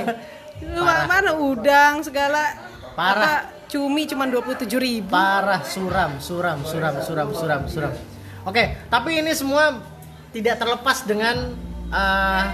Mana 1.11 1.39
udang 1.39 2.03
segala 2.03 2.55
Parah. 2.95 3.15
apa, 3.15 3.31
cumi 3.71 4.07
cuma 4.07 4.27
27.000 4.27 4.75
ribu. 4.79 5.11
Parah, 5.11 5.63
suram, 5.63 6.19
suram, 6.19 6.63
suram, 6.67 6.95
suram, 7.03 7.29
suram, 7.31 7.61
suram. 7.67 7.93
Oke, 8.47 8.87
tapi 8.87 9.19
ini 9.19 9.35
semua 9.35 9.79
tidak 10.31 10.61
terlepas 10.61 11.03
dengan 11.05 11.53
eh, 11.91 12.45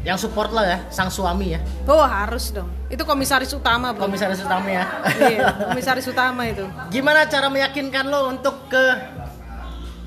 yang 0.00 0.16
support 0.16 0.48
lah 0.50 0.64
ya, 0.64 0.78
sang 0.88 1.12
suami 1.12 1.52
ya, 1.52 1.60
Oh 1.84 2.00
harus 2.00 2.48
dong. 2.50 2.72
Itu 2.88 3.04
komisaris 3.04 3.52
utama 3.52 3.92
bro. 3.92 4.08
komisaris 4.08 4.40
utama 4.40 4.64
ya. 4.66 4.84
iya, 5.20 5.44
komisaris 5.68 6.08
utama 6.08 6.48
itu. 6.48 6.64
Gimana 6.88 7.28
cara 7.28 7.52
meyakinkan 7.52 8.08
lo 8.08 8.32
untuk 8.32 8.64
ke 8.66 8.84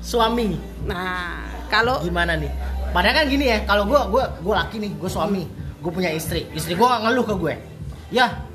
suami? 0.02 0.58
Nah, 0.84 1.46
kalau 1.70 2.02
Gimana 2.02 2.34
nih? 2.34 2.50
Padahal 2.90 3.22
kan 3.22 3.26
gini 3.26 3.50
ya, 3.50 3.62
kalau 3.66 3.86
gua 3.86 4.06
gua 4.06 4.24
gua 4.38 4.54
laki 4.62 4.78
nih, 4.78 4.94
gua 4.98 5.10
suami, 5.10 5.46
gua 5.78 5.90
punya 5.90 6.10
istri, 6.10 6.46
istri 6.54 6.74
nggak 6.74 7.02
ngeluh 7.06 7.26
ke 7.26 7.34
gue. 7.34 7.54
Ya, 8.14 8.46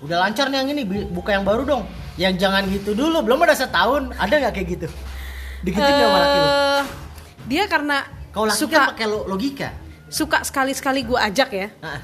udah 0.00 0.24
lancar 0.24 0.52
nih 0.52 0.60
yang 0.60 0.68
ini, 0.72 0.82
buka 1.08 1.32
yang 1.32 1.44
baru 1.44 1.64
dong. 1.64 1.82
Yang 2.18 2.44
jangan 2.44 2.66
gitu 2.68 2.92
dulu, 2.92 3.24
belum 3.24 3.40
ada 3.46 3.54
setahun, 3.54 4.12
ada 4.16 4.34
nggak 4.36 4.52
kayak 4.52 4.68
gitu? 4.76 4.88
Digituin 5.64 5.88
nggak 5.88 6.08
sama 6.10 6.18
laki 6.20 6.38
lo? 6.38 6.48
eh, 6.48 6.82
dia 7.48 7.64
karena 7.64 7.96
Kalau 8.28 8.46
laki 8.50 8.60
suka 8.60 8.76
kan 8.76 8.88
pakai 8.92 9.06
lo- 9.08 9.24
logika. 9.24 9.68
Suka 10.08 10.42
sekali-sekali 10.42 11.04
gue 11.04 11.18
ajak 11.18 11.50
ya. 11.50 11.68
Nah, 11.78 12.00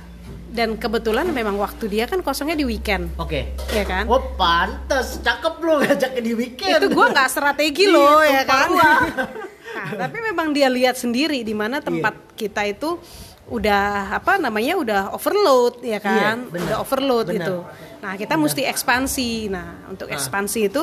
Dan 0.49 0.78
kebetulan 0.78 1.26
memang 1.26 1.58
waktu 1.58 1.90
dia 1.90 2.06
kan 2.06 2.23
kosongnya 2.23 2.54
di 2.54 2.62
weekend, 2.62 3.11
Oke. 3.18 3.58
ya 3.68 3.82
kan? 3.82 4.06
Oh 4.06 4.23
pantes, 4.38 5.18
cakep 5.18 5.54
lo 5.58 5.82
ngajaknya 5.82 6.23
di 6.23 6.32
weekend. 6.32 6.78
Itu 6.78 6.87
gue 6.88 7.06
nggak 7.11 7.26
strategi 7.28 7.84
Iya, 7.84 7.94
loh 7.99 8.23
ya 8.23 8.40
tumpah 8.46 8.62
kan. 8.62 8.70
nah, 9.75 9.88
tapi 10.06 10.16
memang 10.23 10.54
dia 10.54 10.70
lihat 10.70 10.94
sendiri 10.94 11.42
di 11.42 11.50
mana 11.50 11.82
tempat 11.82 12.14
Iya. 12.14 12.30
kita 12.38 12.62
itu 12.64 13.02
udah 13.44 14.14
apa 14.14 14.38
namanya 14.38 14.78
udah 14.78 15.00
overload 15.11 15.82
ya 15.82 15.99
kan, 15.99 16.46
Iya, 16.46 16.52
benar. 16.54 16.64
udah 16.70 16.76
overload 16.80 17.26
Benar. 17.26 17.37
gitu. 17.37 17.56
Nah 17.99 18.12
kita 18.14 18.34
mesti 18.38 18.62
ekspansi. 18.64 19.30
Nah 19.50 19.68
untuk 19.90 20.06
ekspansi 20.06 20.61
itu 20.64 20.82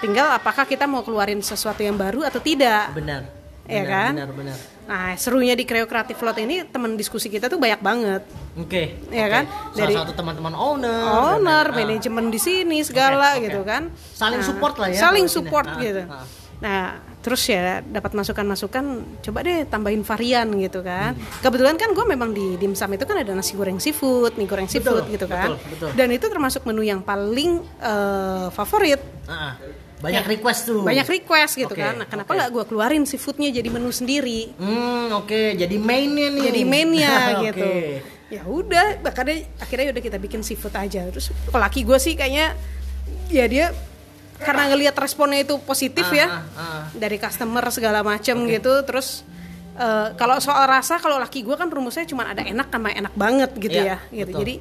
tinggal 0.00 0.32
apakah 0.32 0.64
kita 0.64 0.88
mau 0.88 1.04
keluarin 1.04 1.38
sesuatu 1.38 1.84
yang 1.84 1.94
baru 1.94 2.24
atau 2.24 2.40
tidak. 2.40 2.96
Benar. 2.96 3.28
Iya 3.64 3.80
benar, 3.80 3.92
kan? 3.92 4.12
Benar, 4.16 4.30
benar. 4.32 4.58
Nah 4.84 5.16
serunya 5.16 5.56
di 5.56 5.64
Creo 5.64 5.88
Creative 5.88 6.20
Lot 6.20 6.38
ini 6.40 6.60
teman 6.68 6.92
diskusi 6.94 7.32
kita 7.32 7.48
tuh 7.48 7.56
banyak 7.56 7.80
banget. 7.80 8.22
Oke. 8.60 9.00
Iya 9.08 9.24
oke. 9.26 9.32
kan? 9.32 9.44
Salah 9.48 9.76
Dari 9.80 9.94
satu 9.96 10.12
teman-teman 10.12 10.54
owner. 10.54 11.02
owner, 11.34 11.66
dan 11.68 11.74
ah. 11.74 11.76
manajemen 11.76 12.26
di 12.28 12.40
sini 12.40 12.78
segala 12.84 13.34
oke. 13.36 13.48
gitu 13.48 13.60
kan. 13.64 13.88
Saling 14.12 14.42
support 14.44 14.74
lah 14.76 14.88
ya 14.92 15.00
Saling 15.00 15.26
support 15.26 15.66
Ah, 15.66 15.80
gitu. 15.80 16.02
ah. 16.06 16.24
Nah, 16.64 16.96
terus 17.20 17.44
ya 17.44 17.82
dapat 17.82 18.14
masukan-masukan, 18.14 18.84
coba 19.20 19.38
deh 19.44 19.68
tambahin 19.68 20.00
varian 20.00 20.48
gitu 20.56 20.80
kan. 20.80 21.12
Hmm. 21.12 21.42
Kebetulan 21.42 21.76
kan 21.76 21.92
gue 21.92 22.04
memang 22.06 22.30
di 22.32 22.56
dimsum 22.56 22.88
itu 22.94 23.04
kan 23.04 23.20
ada 23.20 23.36
nasi 23.36 23.52
goreng 23.58 23.76
seafood, 23.82 24.38
mie 24.38 24.48
goreng 24.48 24.70
seafood 24.70 25.04
gitu 25.12 25.26
kan. 25.28 25.52
betul, 25.52 25.60
betul. 25.76 25.90
Dan 25.98 26.08
itu 26.14 26.24
termasuk 26.30 26.64
menu 26.64 26.80
yang 26.86 27.00
paling 27.04 27.58
eh, 27.80 28.46
favorit. 28.54 29.00
Ah, 29.28 29.32
ah. 29.50 29.83
Banyak 30.04 30.24
request 30.28 30.60
tuh. 30.66 30.80
banyak 30.80 31.08
request 31.08 31.52
gitu 31.56 31.70
Oke, 31.70 31.80
kan 31.80 31.94
nah, 31.96 32.04
kenapa 32.04 32.30
nggak 32.30 32.50
gue 32.50 32.64
keluarin 32.66 33.02
seafoodnya 33.02 33.48
jadi 33.48 33.66
menu 33.66 33.88
sendiri 33.88 34.52
Hmm, 34.54 35.08
oke. 35.14 35.56
Jadi 35.56 35.76
mainnya 35.76 36.28
nih. 36.28 36.42
jadi 36.44 36.60
mainnya 36.62 37.12
gitu 37.46 37.70
ya 38.26 38.42
udah 38.42 39.00
makanya 39.00 39.46
akhirnya 39.58 39.88
udah 39.90 40.02
kita 40.02 40.18
bikin 40.18 40.40
seafood 40.40 40.74
aja 40.74 41.06
terus 41.06 41.32
pelaki 41.46 41.82
gue 41.82 41.96
sih 41.96 42.12
kayaknya 42.12 42.52
ya 43.28 43.44
dia 43.44 43.66
karena 44.36 44.66
ngelihat 44.66 44.92
responnya 44.94 45.40
itu 45.40 45.54
positif 45.60 46.02
Ah, 46.04 46.16
ya 46.16 46.26
ah, 46.26 46.42
ah. 46.54 46.82
dari 46.92 47.16
customer 47.16 47.62
segala 47.70 48.02
macem 48.02 48.34
gitu 48.44 48.82
terus 48.82 49.22
eh, 49.74 50.08
kalau 50.14 50.36
soal 50.38 50.66
rasa 50.66 50.98
kalau 50.98 51.16
laki 51.16 51.40
gue 51.40 51.54
kan 51.54 51.68
rumusnya 51.68 52.02
cuma 52.04 52.26
ada 52.26 52.42
enak 52.42 52.66
sama 52.68 52.90
enak 52.90 53.14
banget 53.14 53.50
gitu 53.54 53.78
Iya, 53.78 53.96
ya 54.02 54.24
gitu 54.24 54.34
betul. 54.34 54.40
jadi 54.42 54.54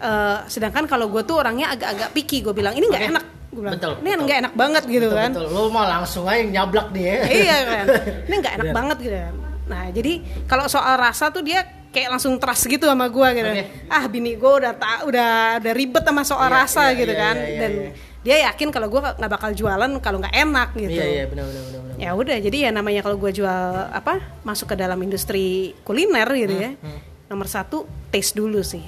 eh, 0.00 0.38
sedangkan 0.48 0.84
kalau 0.84 1.06
gue 1.06 1.22
tuh 1.22 1.38
orangnya 1.38 1.70
agak-agak 1.70 2.10
picky 2.10 2.42
gue 2.42 2.50
bilang 2.50 2.74
ini 2.74 2.84
nggak 2.84 3.02
Oke. 3.02 3.12
enak 3.12 3.24
gue 3.52 3.60
bilang 3.60 3.76
Betul, 3.76 3.92
ini 3.94 4.08
betul. 4.08 4.22
nggak 4.24 4.38
enak 4.40 4.54
banget 4.54 4.84
gitu 4.86 5.06
betul, 5.06 5.18
kan 5.18 5.30
Betul. 5.30 5.46
Lu 5.48 5.62
mau 5.68 5.84
langsung 5.84 6.24
aja 6.24 6.40
nyablak 6.42 6.86
nih 6.90 7.04
ya. 7.04 7.16
iya 7.28 7.56
kan 7.62 7.86
ini 8.26 8.34
nggak 8.34 8.54
enak 8.54 8.66
Bener. 8.66 8.76
banget 8.76 8.96
gitu 9.00 9.16
kan 9.18 9.34
nah 9.62 9.84
jadi 9.88 10.12
kalau 10.44 10.64
soal 10.66 10.94
rasa 10.96 11.28
tuh 11.28 11.40
dia 11.40 11.60
kayak 11.88 12.08
langsung 12.10 12.34
trust 12.36 12.64
gitu 12.66 12.84
sama 12.84 13.06
gue 13.06 13.28
gitu 13.34 13.46
Oke. 13.46 13.64
ah 13.86 14.04
bini 14.06 14.34
gue 14.34 14.52
udah 14.58 14.72
tak 14.72 15.04
udah 15.04 15.30
udah 15.60 15.72
ribet 15.72 16.02
sama 16.02 16.22
soal 16.22 16.48
Iya, 16.48 16.56
rasa 16.58 16.82
iya, 16.88 16.96
gitu 16.96 17.12
iya, 17.12 17.20
kan 17.20 17.36
iya, 17.36 17.46
iya, 17.46 17.60
dan 17.60 17.72
iya. 17.72 17.90
dia 18.22 18.36
yakin 18.48 18.68
kalau 18.68 18.88
gue 18.88 19.00
nggak 19.02 19.30
bakal 19.30 19.50
jualan 19.52 19.90
kalau 20.00 20.18
nggak 20.18 20.32
enak 20.34 20.68
gitu 20.74 20.92
Iya, 20.94 21.04
iya, 21.06 21.24
benar 21.26 21.44
benar 21.44 21.62
benar 21.62 21.80
benar. 21.84 21.96
ya 21.98 22.10
udah 22.12 22.36
jadi 22.40 22.58
ya 22.58 22.70
namanya 22.70 23.00
kalau 23.00 23.16
gue 23.16 23.30
jual 23.30 23.62
apa 23.86 24.14
masuk 24.40 24.66
ke 24.66 24.76
dalam 24.76 24.96
industri 24.98 25.46
kuliner 25.82 26.28
gitu 26.32 26.56
ya 26.56 26.70
Hmm, 26.74 26.98
nomor 27.28 27.46
satu 27.46 27.84
taste 28.08 28.32
dulu 28.32 28.60
sih 28.60 28.82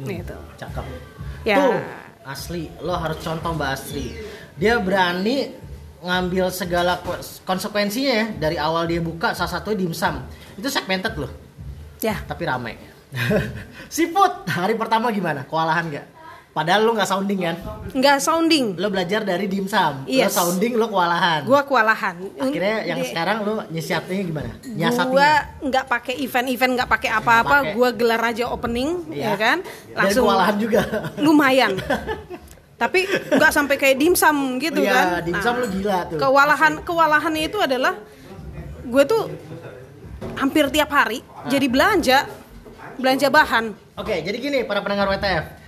gitu 0.00 0.34
Cakep. 0.56 0.84
Ya. 1.42 1.56
Tuh, 1.56 1.78
asli 2.24 2.68
lo 2.80 2.94
harus 2.96 3.18
contoh 3.20 3.52
Mbak 3.56 3.70
Astri. 3.70 4.12
Dia 4.56 4.76
berani 4.80 5.50
ngambil 6.00 6.48
segala 6.48 7.00
ko- 7.00 7.20
konsekuensinya 7.44 8.12
ya 8.12 8.26
dari 8.36 8.56
awal 8.56 8.88
dia 8.88 9.00
buka 9.00 9.32
salah 9.32 9.60
satu 9.60 9.72
dimsum. 9.72 10.20
Itu 10.56 10.68
segmented 10.68 11.16
loh, 11.16 11.32
ya 12.00 12.20
tapi 12.24 12.44
ramai. 12.44 12.76
Seafood 13.94 14.46
hari 14.46 14.78
pertama 14.78 15.10
gimana? 15.10 15.42
Kewalahan 15.48 15.90
nggak? 15.90 16.06
Padahal 16.50 16.82
lo 16.82 16.92
nggak 16.92 17.06
sounding 17.06 17.38
kan? 17.40 17.56
nggak 17.90 18.18
sounding 18.18 18.74
Lo 18.74 18.90
belajar 18.90 19.22
dari 19.22 19.46
dimsum. 19.46 20.02
Lo 20.02 20.10
Yes. 20.10 20.34
sounding 20.34 20.74
lo 20.74 20.86
kewalahan. 20.86 21.46
gue 21.46 21.60
kewalahan 21.62 22.14
Akhirnya 22.36 22.76
yang 22.84 22.98
sekarang 23.00 23.36
lo 23.40 23.62
nyiapinnya 23.64 24.24
gimana? 24.24 24.50
Nyiasatinya. 24.60 25.06
gua 25.08 25.28
nggak 25.62 25.84
pakai 25.86 26.14
event-event 26.18 26.72
nggak 26.74 26.90
pakai 26.90 27.10
apa-apa 27.12 27.56
gua 27.72 27.88
gelar 27.90 28.22
aja 28.24 28.46
opening 28.46 29.06
Iya. 29.08 29.30
ya 29.30 29.34
kan 29.36 29.58
Dan 29.62 29.94
langsung 29.96 30.26
kewalahan 30.26 30.56
juga. 30.58 30.80
lumayan 31.16 31.72
tapi 32.82 33.04
nggak 33.06 33.52
sampai 33.52 33.76
kayak 33.76 33.96
dimsum 33.96 34.36
gitu 34.56 34.80
Iya, 34.80 34.90
kan 34.90 35.06
dimsum 35.22 35.54
lu 35.54 35.66
gila 35.70 35.98
tuh. 36.08 36.18
kewalahan 36.18 36.72
kewalahannya 36.80 37.42
itu 37.44 37.58
adalah 37.58 37.94
gue 38.82 39.04
tuh 39.04 39.28
hampir 40.34 40.66
tiap 40.66 40.90
hari 40.90 41.20
jadi 41.46 41.66
belanja 41.68 42.18
belanja 42.96 43.28
bahan 43.28 43.64
Oke, 43.94 44.16
jadi 44.18 44.32
gini 44.34 44.58
para 44.64 44.80
pendengar 44.80 45.06
WTF. 45.06 45.59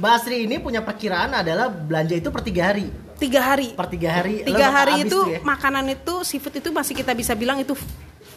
Mbak 0.00 0.12
Asri 0.14 0.48
ini 0.48 0.56
punya 0.56 0.80
perkiraan 0.80 1.28
adalah 1.34 1.68
belanja 1.68 2.16
itu 2.16 2.32
per 2.32 2.40
tiga 2.40 2.72
hari. 2.72 2.88
tiga 3.20 3.44
hari 3.44 3.76
Per 3.76 3.84
tiga 3.86 4.08
hari. 4.10 4.40
tiga 4.40 4.72
hari 4.72 5.04
itu 5.04 5.18
ya. 5.28 5.44
makanan 5.44 5.92
itu 5.92 6.24
seafood 6.24 6.56
itu 6.56 6.72
masih 6.72 6.96
kita 6.96 7.12
bisa 7.12 7.36
bilang 7.36 7.60
itu 7.60 7.76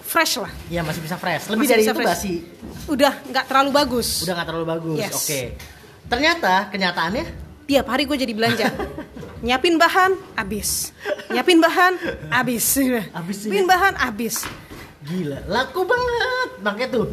fresh 0.03 0.36
lah 0.38 0.51
Iya 0.67 0.84
masih 0.84 1.00
bisa 1.00 1.15
fresh. 1.15 1.48
Lebih 1.48 1.63
Masih 1.63 1.72
dari 1.72 1.84
itu 1.88 1.96
fresh. 1.96 2.10
basi. 2.12 2.34
udah 2.86 3.13
nggak 3.24 3.46
terlalu 3.48 3.70
bagus 3.72 4.08
Udah 4.22 4.34
nggak 4.36 4.48
terlalu 4.51 4.65
bagus. 4.67 5.00
Yes. 5.00 5.15
Oke. 5.15 5.41
Ternyata 6.05 6.67
kenyataannya 6.67 7.25
tiap 7.63 7.88
hari 7.88 8.03
gue 8.03 8.17
jadi 8.20 8.34
belanja 8.36 8.67
nyiapin 9.39 9.79
bahan 9.79 10.20
habis 10.36 10.91
nyiapin 11.32 11.63
bahan 11.63 11.93
habis 12.27 12.75
Habis 13.08 13.38
sih. 13.39 13.48
nyiapin 13.48 13.63
bahan 13.65 13.93
habis 13.98 14.36
gila, 15.01 15.39
laku 15.48 15.84
banget. 15.84 16.50
Makanya 16.60 16.88
tuh 16.92 17.05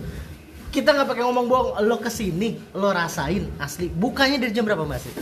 kita 0.71 0.89
nggak 0.89 1.09
pakai 1.09 1.23
ngomong 1.23 1.47
bohong. 1.47 1.69
Lo 1.83 1.99
ke 1.99 2.09
sini, 2.09 2.55
lo 2.73 2.89
rasain 2.89 3.51
asli. 3.57 3.87
Bukanya 3.87 4.39
dari 4.39 4.51
jam 4.51 4.63
berapa 4.63 4.83
Asri? 4.87 5.13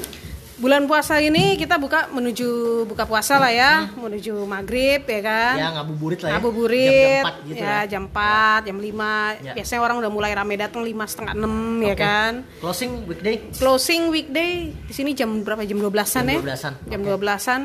bulan 0.59 0.91
puasa 0.91 1.23
ini 1.23 1.55
kita 1.55 1.79
buka 1.79 2.11
menuju 2.11 2.51
buka 2.83 3.07
puasa 3.07 3.39
lah 3.39 3.47
ya 3.49 3.95
menuju 3.95 4.43
maghrib 4.43 5.07
ya 5.07 5.21
kan 5.23 5.55
Ya 5.55 5.71
ngabuburit 5.71 6.19
lah 6.19 6.29
ya. 6.29 6.35
ngabuburit 6.35 7.23
Jam, 7.23 7.23
jam 7.23 7.31
4 7.31 7.47
gitu 7.47 7.55
ya, 7.55 7.71
ya. 7.71 7.79
jam 7.87 8.03
4, 8.11 8.67
jam 8.67 8.77
5 8.77 8.91
Ya. 9.39 9.53
biasanya 9.55 9.81
orang 9.81 9.97
udah 10.03 10.11
mulai 10.11 10.35
rame 10.35 10.59
datang 10.59 10.83
lima 10.83 11.07
setengah 11.07 11.39
enam 11.39 11.55
ya 11.79 11.95
Oke. 11.95 12.03
kan 12.03 12.33
Closing 12.59 12.91
weekday. 13.07 13.35
closing 13.55 14.03
weekday 14.11 14.53
di 14.75 14.91
sini 14.93 15.15
jam 15.15 15.31
berapa 15.39 15.63
jam 15.63 15.79
12-an 15.79 15.95
Jam 15.95 16.27
ya 16.27 16.39
12-an, 16.43 16.73
jam 16.91 17.01
oke. 17.01 17.11
12-an 17.23 17.61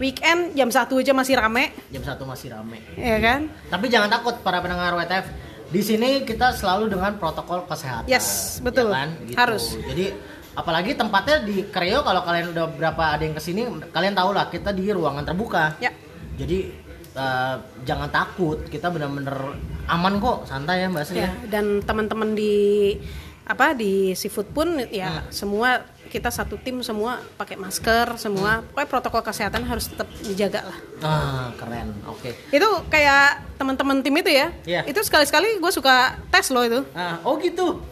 weekend 0.00 0.40
jam 0.56 0.68
1 0.72 0.80
aja 0.96 1.12
masih 1.12 1.34
rame 1.36 1.64
Jam 1.92 2.02
satu 2.02 2.24
masih 2.24 2.48
rame. 2.48 2.80
ya 2.96 3.20
kan 3.20 3.52
Tapi 3.68 3.86
jangan 3.86 4.08
takut 4.08 4.40
para 4.40 4.64
pendengar 4.64 4.96
WTF. 4.96 5.49
Di 5.70 5.80
sini 5.80 6.22
kita 6.22 6.50
selalu 6.52 6.90
dengan 6.90 7.14
protokol 7.14 7.62
kesehatan. 7.64 8.06
Yes, 8.06 8.58
betul. 8.58 8.90
Ya 8.90 8.94
kan? 8.96 9.08
Gitu. 9.22 9.36
Harus. 9.36 9.64
Jadi 9.76 10.06
apalagi 10.52 10.92
tempatnya 10.92 11.40
di 11.40 11.62
Kreo 11.64 12.02
kalau 12.02 12.20
kalian 12.20 12.50
udah 12.50 12.66
berapa 12.68 13.14
ada 13.14 13.22
yang 13.22 13.32
ke 13.32 13.40
sini, 13.40 13.62
kalian 13.88 14.12
tahu 14.12 14.30
lah 14.30 14.46
kita 14.46 14.70
di 14.70 14.90
ruangan 14.90 15.22
terbuka. 15.22 15.78
Ya. 15.78 15.94
Jadi 16.34 16.74
eh, 17.10 17.54
jangan 17.80 18.08
takut, 18.08 18.66
kita 18.66 18.86
benar-benar 18.88 19.54
aman 19.86 20.18
kok, 20.18 20.44
santai 20.44 20.82
ya 20.82 20.88
Mbak 20.88 21.04
Sri. 21.04 21.16
ya 21.16 21.22
ya. 21.22 21.30
dan 21.48 21.78
teman-teman 21.80 22.34
di 22.34 22.94
apa 23.42 23.74
di 23.74 24.14
seafood 24.14 24.46
pun 24.48 24.78
ya 24.86 25.10
Hmm. 25.10 25.26
semua 25.28 25.82
kita 26.06 26.30
satu 26.30 26.54
tim 26.56 26.82
semua 26.82 27.18
pakai 27.34 27.58
masker 27.58 28.14
semua 28.14 28.62
pokoknya 28.64 28.86
protokol 28.86 29.22
kesehatan 29.22 29.66
harus 29.66 29.90
tetap 29.90 30.06
dijaga 30.22 30.70
lah 30.70 30.78
Ah, 31.02 31.46
keren. 31.54 31.90
Oke. 32.06 32.30
itu 32.48 32.68
kayak 32.86 33.42
teman-teman 33.60 34.00
tim 34.00 34.16
itu 34.16 34.30
ya 34.30 34.48
Iya. 34.64 34.80
itu 34.88 34.96
sekali-sekali 34.98 35.60
gue 35.60 35.70
suka 35.70 36.16
tes 36.26 36.48
loh 36.48 36.64
itu 36.64 36.80
Ah, 36.90 37.20
oh 37.22 37.36
gitu. 37.36 37.84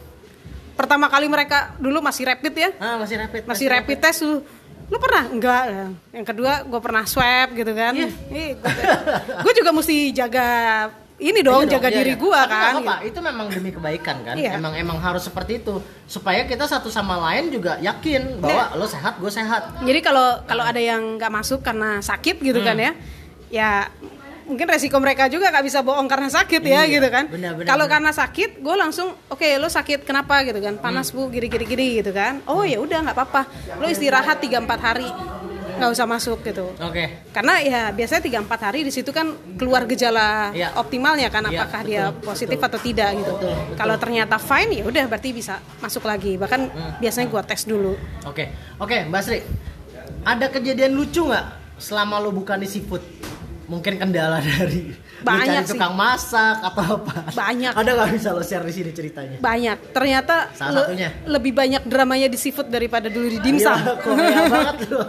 pertama 0.73 1.05
kali 1.05 1.27
mereka 1.27 1.77
dulu 1.77 2.01
masih 2.01 2.25
rapid 2.25 2.53
ya 2.55 2.69
Ah, 2.75 2.97
masih 2.97 3.15
rapid. 3.15 3.41
masih 3.45 3.67
rapid 3.69 3.97
test 3.99 4.25
lu 4.25 4.41
lu 4.89 4.97
pernah 4.97 5.29
enggak 5.29 5.63
yang 6.09 6.25
kedua 6.25 6.65
gue 6.65 6.79
pernah 6.79 7.05
swab 7.05 7.53
gitu 7.53 7.69
kan 7.71 7.93
Iya. 7.93 8.09
gue 9.37 9.53
juga 9.59 9.69
mesti 9.69 10.09
jaga 10.09 10.47
ini 11.19 11.43
dong 11.43 11.67
Iya 11.67 11.75
jaga 11.75 11.89
iya, 11.89 11.97
diri 11.99 12.09
iya. 12.09 12.15
Tapi 12.15 12.31
nggak 12.31 12.47
kan 12.47 12.73
apa-apa, 12.73 12.95
itu 13.03 13.19
memang 13.19 13.47
demi 13.51 13.69
kebaikan 13.69 14.23
kan. 14.23 14.35
Iya. 14.39 14.55
Emang 14.55 14.71
emang 14.73 14.97
harus 14.97 15.19
seperti 15.21 15.59
itu 15.59 15.75
supaya 16.07 16.47
kita 16.47 16.63
satu 16.63 16.87
sama 16.87 17.19
lain 17.21 17.51
juga 17.51 17.75
yakin 17.77 18.39
bahwa 18.39 18.63
Iya. 18.65 18.79
lo 18.79 18.87
sehat, 18.87 19.19
gue 19.19 19.27
sehat. 19.27 19.83
Jadi 19.83 19.99
kalau 19.99 20.39
kalau 20.47 20.63
ada 20.63 20.79
yang 20.79 21.19
nggak 21.19 21.27
masuk 21.29 21.59
karena 21.59 21.99
sakit 21.99 22.39
gitu 22.39 22.63
kan 22.63 22.71
Hmm. 22.73 22.85
ya, 22.87 22.91
ya 23.51 23.69
mungkin 24.49 24.65
resiko 24.65 24.97
mereka 24.97 25.29
juga 25.29 25.47
nggak 25.47 25.61
bisa 25.63 25.79
bohong 25.79 26.09
karena 26.09 26.27
sakit 26.27 26.59
ya 26.59 26.81
Iya, 26.81 26.97
gitu 26.97 27.07
kan. 27.07 27.29
Kalau 27.63 27.85
karena 27.85 28.09
sakit, 28.09 28.57
gue 28.57 28.75
langsung 28.75 29.13
oke 29.27 29.45
lo 29.55 29.69
sakit 29.69 30.01
kenapa 30.01 30.41
gitu 30.41 30.57
kan, 30.57 30.75
panas 30.75 31.09
Hmm. 31.09 31.21
bu 31.21 31.29
gini 31.29 31.47
gini 31.47 31.65
gini 31.65 31.87
gitu 31.95 32.09
kan. 32.09 32.41
Oh 32.45 32.63
ya 32.63 32.77
udah 32.77 33.05
nggak 33.05 33.15
apa-apa, 33.15 33.41
lo 33.77 33.85
istirahat 33.85 34.41
3-4 34.41 34.65
hari 34.81 35.05
nggak 35.71 35.95
usah 35.95 36.03
masuk 36.03 36.43
gitu. 36.43 36.75
Oke. 36.75 37.23
Karena 37.29 37.55
ya 37.61 37.81
biasanya 37.89 38.19
3-4 38.41 38.59
hari 38.59 38.79
di 38.81 38.91
situ 38.91 39.13
kan 39.13 39.31
keluar 39.55 39.85
gejala 39.85 40.51
Iya. 40.51 40.75
optimalnya 40.75 41.29
kan 41.29 41.45
Iya, 41.45 41.55
apakah 41.55 41.79
betul, 41.79 41.89
dia 41.89 42.03
positif 42.19 42.57
betul. 42.57 42.67
atau 42.67 42.79
tidak 42.81 43.09
gitu. 43.15 43.31
Betul, 43.31 43.53
betul. 43.55 43.75
Kalau 43.77 43.95
ternyata 43.95 44.35
fine 44.35 44.71
ya 44.73 44.83
udah 44.83 45.03
berarti 45.05 45.29
bisa 45.31 45.53
masuk 45.79 46.03
lagi. 46.03 46.35
Bahkan 46.35 46.61
Hmm. 46.65 46.91
biasanya 46.99 47.27
gua 47.27 47.43
tes 47.43 47.63
dulu. 47.63 47.95
Oke. 48.25 48.51
Oke, 48.75 49.07
Mbak 49.07 49.21
Sri. 49.21 49.39
Ada 50.21 50.45
kejadian 50.49 50.91
lucu 50.91 51.23
nggak 51.23 51.45
selama 51.79 52.19
lo 52.19 52.33
bukan 52.33 52.59
di 52.59 52.67
seafood? 52.67 52.99
Mungkin 53.69 53.95
kendala 53.95 54.41
dari 54.43 54.89
Banyak 55.19 55.45
cari 55.45 55.61
sih. 55.61 55.71
tukang 55.71 55.93
masak 55.93 56.57
atau 56.59 56.97
apa? 56.97 57.29
Banyak. 57.29 57.71
Ada 57.71 57.89
nggak 57.91 58.09
bisa 58.11 58.29
lo 58.31 58.41
share 58.41 58.63
di 58.63 58.73
sini 58.73 58.89
ceritanya? 58.89 59.37
banyak 59.37 59.77
ternyata 59.91 60.49
Salah 60.51 60.73
le- 60.73 60.81
satunya. 60.89 61.09
lebih 61.23 61.53
banyak 61.53 61.81
dramanya 61.83 62.25
di 62.25 62.35
seafood 62.35 62.67
daripada 62.67 63.07
dulu 63.07 63.29
di 63.29 63.39
dimsum 63.39 63.69
Iya, 63.69 64.41
banget 64.49 64.77
lo. 64.89 65.05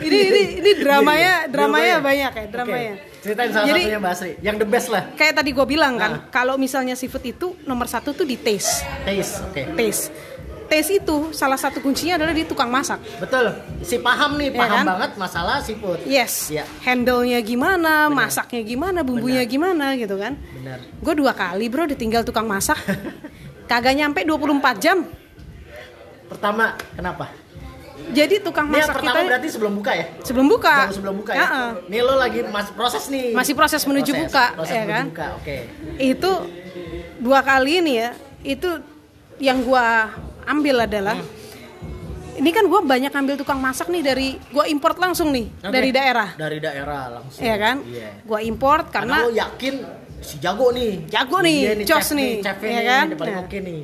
ini 0.00 0.18
ini 0.24 0.40
ini 0.58 0.70
dramanya 0.76 1.20
Iya, 1.36 1.38
iya. 1.38 1.48
dramanya 1.48 1.94
banyak 2.00 2.32
ya 2.32 2.44
dramanya 2.48 2.94
Ceritain 3.20 3.50
salah 3.50 3.66
Jadi- 3.68 3.84
satunya 3.84 4.00
Mbak 4.00 4.14
Sri. 4.14 4.30
Yang 4.40 4.56
the 4.56 4.66
best 4.66 4.88
lah. 4.88 5.02
kayak 5.12 5.34
tadi 5.36 5.50
gue 5.50 5.66
bilang 5.68 5.94
kan 5.94 6.10
Nah. 6.10 6.20
kalau 6.28 6.56
misalnya 6.56 6.92
seafood 6.92 7.22
itu 7.22 7.46
nomor 7.62 7.86
satu 7.86 8.10
tuh 8.10 8.24
di 8.24 8.34
taste 8.36 8.82
Taste. 9.00 9.44
Oke. 9.44 9.62
taste 9.76 10.08
taste 10.70 10.96
itu 10.96 11.16
salah 11.30 11.54
satu 11.54 11.78
kuncinya 11.78 12.14
adalah 12.14 12.30
di 12.30 12.46
tukang 12.46 12.66
masak 12.66 13.02
Betul. 13.18 13.50
Si 13.80 13.98
paham 13.98 14.38
nih, 14.38 14.48
Iya 14.48 14.60
paham 14.60 14.70
kan? 14.72 14.84
banget 14.88 15.10
masalah 15.16 15.56
seafood. 15.58 15.98
yes 16.06 16.48
Iya. 16.48 16.62
handle-nya 16.80 17.40
gimana 17.40 18.06
masaknya 18.08 18.62
gimana 18.62 19.02
bumbunya 19.02 19.42
gimana 19.42 19.92
gitu 19.94 20.14
kan 20.14 20.38
Benar. 20.54 20.78
gue 20.78 21.14
dua 21.16 21.32
kali 21.32 21.66
bro 21.66 21.84
ditinggal 21.84 22.22
tukang 22.22 22.46
masak 22.46 22.78
kagak 23.70 23.92
nyampe 23.92 24.22
24 24.22 24.46
jam 24.78 25.02
Pertama, 26.24 26.78
kenapa? 26.92 27.26
jadi 28.10 28.38
tukang 28.38 28.64
Ini 28.64 28.80
masak 28.80 28.94
pertama 28.96 29.12
kita 29.12 29.28
berarti 29.28 29.48
sebelum 29.50 29.72
buka 29.74 29.92
ya? 29.92 30.06
sebelum 30.22 30.46
buka 30.48 30.74
Jauh 30.80 30.96
sebelum 30.96 31.14
buka 31.18 31.32
ya? 31.32 31.40
Ya-uh. 31.42 31.70
Nih 31.86 32.00
lo 32.00 32.14
lagi 32.16 32.40
masih 32.44 32.72
proses 32.72 33.04
nih. 33.06 33.26
Masih 33.30 33.52
proses 33.52 33.82
menuju 33.82 34.12
buka, 34.16 34.56
Proses 34.56 34.72
ya 34.72 34.80
menuju 34.80 34.94
kan? 34.94 35.04
buka, 35.10 35.26
oke. 35.36 35.56
itu 36.00 36.32
dua 37.18 37.40
kali 37.40 37.78
ini 37.78 37.92
ya 37.98 38.10
itu 38.40 38.70
yang 39.38 39.60
gua 39.60 40.08
ambil 40.44 40.76
adalah 40.80 41.16
Hmm. 41.16 41.38
ini 42.36 42.50
kan 42.50 42.64
gue 42.64 42.80
banyak 42.82 43.10
ambil 43.10 43.34
tukang 43.34 43.58
masak 43.58 43.86
nih 43.86 44.02
dari 44.02 44.28
gue 44.34 44.64
import 44.66 44.96
langsung 44.96 45.28
nih 45.28 45.48
Oke. 45.60 45.68
dari 45.70 45.90
daerah 45.90 46.28
Dari 46.32 46.58
daerah 46.58 47.02
langsung. 47.12 47.40
ya 47.40 47.56
kan 47.56 47.76
Iya. 47.82 48.10
gue 48.22 48.40
import 48.42 48.84
Karena, 48.88 49.16
karena 49.16 49.26
lo 49.26 49.32
yakin 49.34 49.74
si 50.18 50.36
jago 50.36 50.68
nih. 50.70 51.04
Jago 51.06 51.40
nih, 51.40 51.58
Dia 51.74 51.86
cos 51.86 52.04
chef 52.04 52.12
nih, 52.12 52.32
chefnya 52.38 52.68
ya 52.70 52.76
nih, 52.76 52.84
kan? 52.86 53.06
paling 53.16 53.34
Nah. 53.34 53.44
oke 53.44 53.58
nih. 53.58 53.82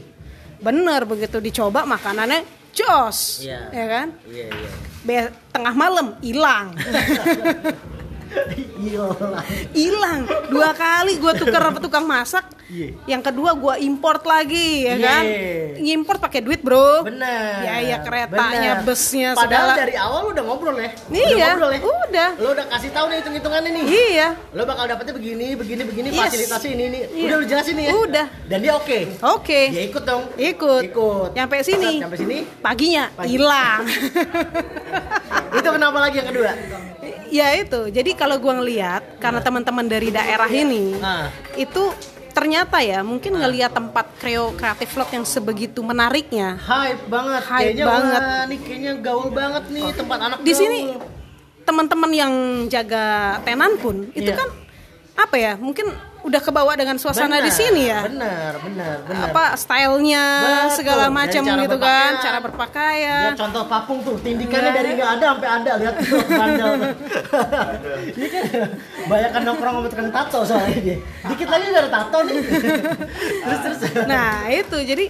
bener 0.57 1.01
begitu 1.05 1.37
dicoba 1.39 1.85
makanannya 1.85 2.41
jos 2.71 3.41
Iya. 3.43 3.61
ya 3.71 3.87
kan 3.87 4.07
Iya, 4.25 4.47
iya. 4.47 4.71
Be- 5.03 5.33
tengah 5.49 5.71
malam 5.73 6.19
hilang. 6.19 6.75
hilang 9.73 10.21
dua 10.47 10.71
kali 10.73 11.17
gue 11.17 11.33
tuker 11.37 11.61
sama 11.61 11.79
tukang 11.85 12.05
masak 12.05 12.45
Iya. 12.67 12.99
yang 13.07 13.23
kedua 13.23 13.55
gue 13.55 13.75
import 13.81 14.27
lagi 14.27 14.83
ya 14.83 14.95
Iya. 14.95 15.07
kan 15.07 15.25
import 15.79 16.19
pakai 16.19 16.43
duit 16.43 16.59
bro 16.59 17.07
Bener. 17.07 17.63
Biaya 17.63 18.03
keretanya, 18.03 18.73
bener. 18.75 18.85
busnya, 18.85 19.29
Padahal 19.33 19.71
segala. 19.71 19.79
dari 19.79 19.95
awal 19.95 20.19
lu 20.21 20.29
udah 20.35 20.45
ngobrol 20.45 20.75
ya. 20.75 20.91
Iya, 21.07 21.31
Udah 21.31 21.47
ngobrol 21.47 21.71
ya. 21.71 21.81
udah. 22.03 22.31
Lu 22.37 22.49
udah 22.51 22.67
kasih 22.67 22.91
tahu 22.91 23.07
nih 23.07 23.17
hitung-hitungannya 23.17 23.71
nih. 23.71 23.85
iya 23.87 24.29
Lo 24.51 24.67
bakal 24.67 24.85
dapetnya 24.85 25.15
begini, 25.15 25.55
begini, 25.55 25.83
begini, 25.85 26.09
Yes. 26.11 26.19
fasilitasnya 26.21 26.71
ini, 26.73 26.85
ini. 26.85 26.99
Iya. 27.07 27.23
Udah 27.25 27.37
lu 27.37 27.45
jelasin 27.47 27.75
nih 27.77 27.85
ya. 27.87 27.93
Udah. 27.97 28.27
Dan 28.45 28.59
dia 28.61 28.73
oke. 28.75 28.99
oke 29.23 29.61
Dia 29.69 29.83
ikut 29.87 30.03
dong. 30.03 30.23
ikut 30.35 30.83
Ikut. 30.85 31.29
nyampe 31.33 31.57
sini 31.63 31.93
Sampai 32.03 32.19
sini. 32.19 32.37
paginya 32.59 33.05
Pagi. 33.15 33.29
hilang 33.31 33.81
Itu 35.57 35.69
kenapa 35.71 35.99
lagi 36.01 36.17
yang 36.19 36.29
kedua? 36.29 36.51
ya 37.27 37.53
itu 37.55 37.91
jadi 37.91 38.11
kalau 38.17 38.37
gua 38.37 38.57
ngeliat 38.57 39.03
karena 39.17 39.39
teman-teman 39.39 39.85
dari 39.85 40.09
daerah 40.09 40.49
ini 40.49 40.97
Nah. 40.97 41.29
itu 41.55 41.93
ternyata 42.33 42.81
ya 42.81 43.01
mungkin 43.01 43.33
ngeliat 43.33 43.71
tempat 43.71 44.13
kreo 44.17 44.53
kreatif 44.53 44.91
vlog 44.91 45.09
yang 45.11 45.25
sebegitu 45.25 45.81
menariknya 45.81 46.57
Hype 46.59 47.05
banget. 47.07 47.43
Hype 47.43 47.61
kayaknya 47.63 47.85
banget. 47.87 48.21
wah, 48.21 48.43
nih 48.45 48.59
kayaknya 48.59 48.93
gaul 48.99 49.29
banget 49.31 49.65
nih 49.71 49.85
tempat 49.91 50.19
anak 50.19 50.39
di 50.39 50.45
gaul. 50.47 50.59
sini 50.59 50.81
teman-teman 51.63 52.11
yang 52.11 52.33
jaga 52.67 53.05
tenan 53.43 53.77
pun 53.77 54.09
itu 54.13 54.29
Iya. 54.29 54.37
kan 54.37 54.49
apa 55.17 55.37
ya 55.37 55.53
mungkin 55.57 55.89
udah 56.27 56.41
kebawa 56.41 56.75
dengan 56.75 56.97
suasana 56.97 57.39
di 57.39 57.47
Bener, 57.47 57.55
sini 57.55 57.83
ya 57.87 58.03
Bener, 58.03 58.53
bener, 58.59 58.97
bener. 59.07 59.31
apa 59.31 59.55
stylenya 59.55 60.27
Betul, 60.43 60.75
segala 60.75 61.07
macam 61.09 61.39
gitu 61.39 61.77
kan 61.77 61.79
berpakaian. 61.79 62.15
cara 62.19 62.39
berpakaian 62.43 63.23
Dia 63.25 63.39
contoh 63.39 63.63
papung 63.65 63.99
tuh, 64.03 64.17
tindikannya 64.19 64.67
Iya. 64.67 64.77
dari 64.77 64.89
nggak 64.93 65.11
ada 65.13 65.27
sampai 65.29 65.49
ada, 65.49 65.73
lihat 65.79 65.95
tuh 65.97 66.19
bandel. 66.41 66.73
Ini 68.11 68.27
kan 68.27 68.43
banyak 69.07 69.31
nongkrong 69.39 69.75
sama 69.77 69.89
tukang 69.89 70.11
tato 70.11 70.39
soalnya 70.43 70.79
dia. 70.83 70.97
Dikit 71.25 71.49
lagi 71.49 71.65
udah 71.69 71.81
ada 71.81 71.91
tato 71.93 72.19
nih. 72.23 72.37
terus 72.43 73.59
terus. 73.79 73.79
nah 74.05 74.33
itu 74.49 74.77
jadi 74.79 75.05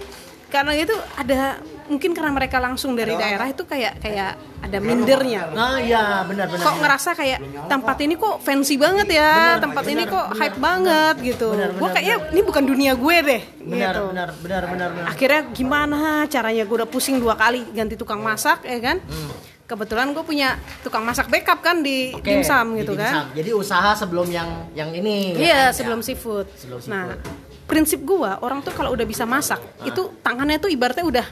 karena 0.47 0.71
itu 0.75 0.95
ada 1.13 1.57
mungkin 1.87 2.11
karena 2.11 2.29
mereka 2.29 2.57
langsung 2.57 2.93
dari 2.93 3.13
daerah 3.13 3.45
itu 3.45 3.63
kayak 3.63 3.97
kayak 3.97 4.31
ada 4.59 4.77
mindernya 4.77 5.47
Nah 5.49 5.77
iya 5.77 6.21
benar 6.21 6.45
benar. 6.45 6.61
kok 6.61 6.75
ngerasa 6.77 7.09
kayak 7.11 7.39
tempat 7.65 7.97
ini 7.99 8.13
kok 8.13 8.35
fancy 8.39 8.75
banget 8.75 9.07
ya 9.09 9.55
tempat 9.57 9.83
ini 9.85 10.03
kok 10.03 10.25
hype 10.33 10.57
banget 10.57 11.15
gitu 11.25 11.51
Benar, 11.51 11.69
gue 11.69 11.79
benar, 11.79 11.93
kayaknya 11.93 12.15
ini 12.29 12.41
bukan 12.41 12.63
dunia 12.63 12.91
gue 12.93 13.17
deh 13.21 13.41
benar, 13.59 13.91
gitu 13.91 14.03
benar 14.07 14.29
benar 14.37 14.63
benar 14.65 14.89
benar. 14.91 15.05
akhirnya 15.07 15.41
gimana 15.49 15.99
caranya 16.25 16.63
gue 16.63 16.75
udah 16.75 16.87
pusing 16.87 17.17
dua 17.17 17.33
kali 17.33 17.63
ganti 17.69 17.95
tukang 17.95 18.19
masak 18.19 18.63
ya 18.63 18.79
kan 18.79 18.99
Hmm. 18.99 19.31
kebetulan 19.65 20.11
gue 20.11 20.21
punya 20.21 20.55
tukang 20.79 21.01
masak 21.01 21.27
backup 21.27 21.59
kan 21.59 21.79
di 21.79 22.11
Oke, 22.11 22.23
dimsum 22.25 22.71
di 22.71 22.81
gitu 22.81 22.93
dimsum. 22.93 23.03
kan 23.25 23.25
Jadi 23.33 23.49
usaha 23.53 23.91
sebelum 23.93 24.27
yang 24.27 24.47
yang 24.71 24.91
ini. 24.91 25.35
iya 25.35 25.67
ya. 25.67 25.75
sebelum 25.75 25.99
seafood. 25.99 26.47
Sebelum 26.53 26.79
nah 26.85 27.11
seafood. 27.11 27.19
prinsip 27.65 27.99
gue 28.01 28.31
orang 28.37 28.59
tuh 28.61 28.71
kalau 28.71 28.89
udah 28.89 29.03
bisa 29.03 29.23
masak 29.23 29.59
itu 29.81 30.07
tangannya 30.21 30.55
tuh 30.55 30.67
ibaratnya 30.67 31.03
udah 31.03 31.27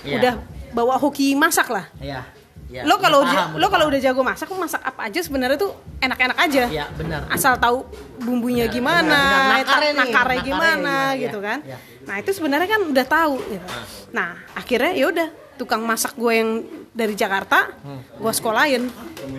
Iya. 0.00 0.16
udah 0.16 0.34
bawa 0.70 0.94
hoki 0.96 1.34
masak 1.34 1.68
lah 1.68 1.86
Iya. 1.98 2.22
Iya, 2.70 2.86
lo 2.86 3.02
kalau 3.02 3.26
udah 3.26 3.50
paham, 3.50 3.58
lo 3.58 3.66
kalau 3.66 3.90
udah 3.90 3.98
jago 3.98 4.22
masak 4.22 4.46
lo 4.46 4.54
masak 4.56 4.78
apa 4.78 5.10
aja 5.10 5.18
sebenarnya 5.18 5.58
tuh 5.58 5.74
enak-enak 5.98 6.38
aja 6.38 6.64
Iya, 6.66 6.86
benar. 6.94 7.26
asal 7.26 7.58
tahu 7.58 7.82
bumbunya 8.16 8.70
Benar, 8.70 8.74
gimana 8.78 9.18
benar, 9.18 9.58
Nakarnya 9.58 9.90
nih, 9.90 9.98
nakarnya 9.98 10.38
gimana 10.40 10.70
gimana, 10.70 11.18
gitu 11.18 11.38
iya, 11.38 11.48
kan 11.50 11.58
iya. 11.66 11.78
nah 12.00 12.14
itu 12.16 12.30
sebenarnya 12.30 12.68
kan 12.68 12.80
udah 12.86 13.06
tahu 13.08 13.34
gitu. 13.42 13.66
nah 14.10 14.28
akhirnya 14.54 14.92
ya 14.94 15.06
udah 15.10 15.28
tukang 15.56 15.82
masak 15.82 16.14
gue 16.14 16.30
yang 16.32 16.50
dari 16.90 17.12
Jakarta 17.12 17.74
Hmm. 17.82 18.00
gue 18.16 18.32
sekolahin 18.32 18.86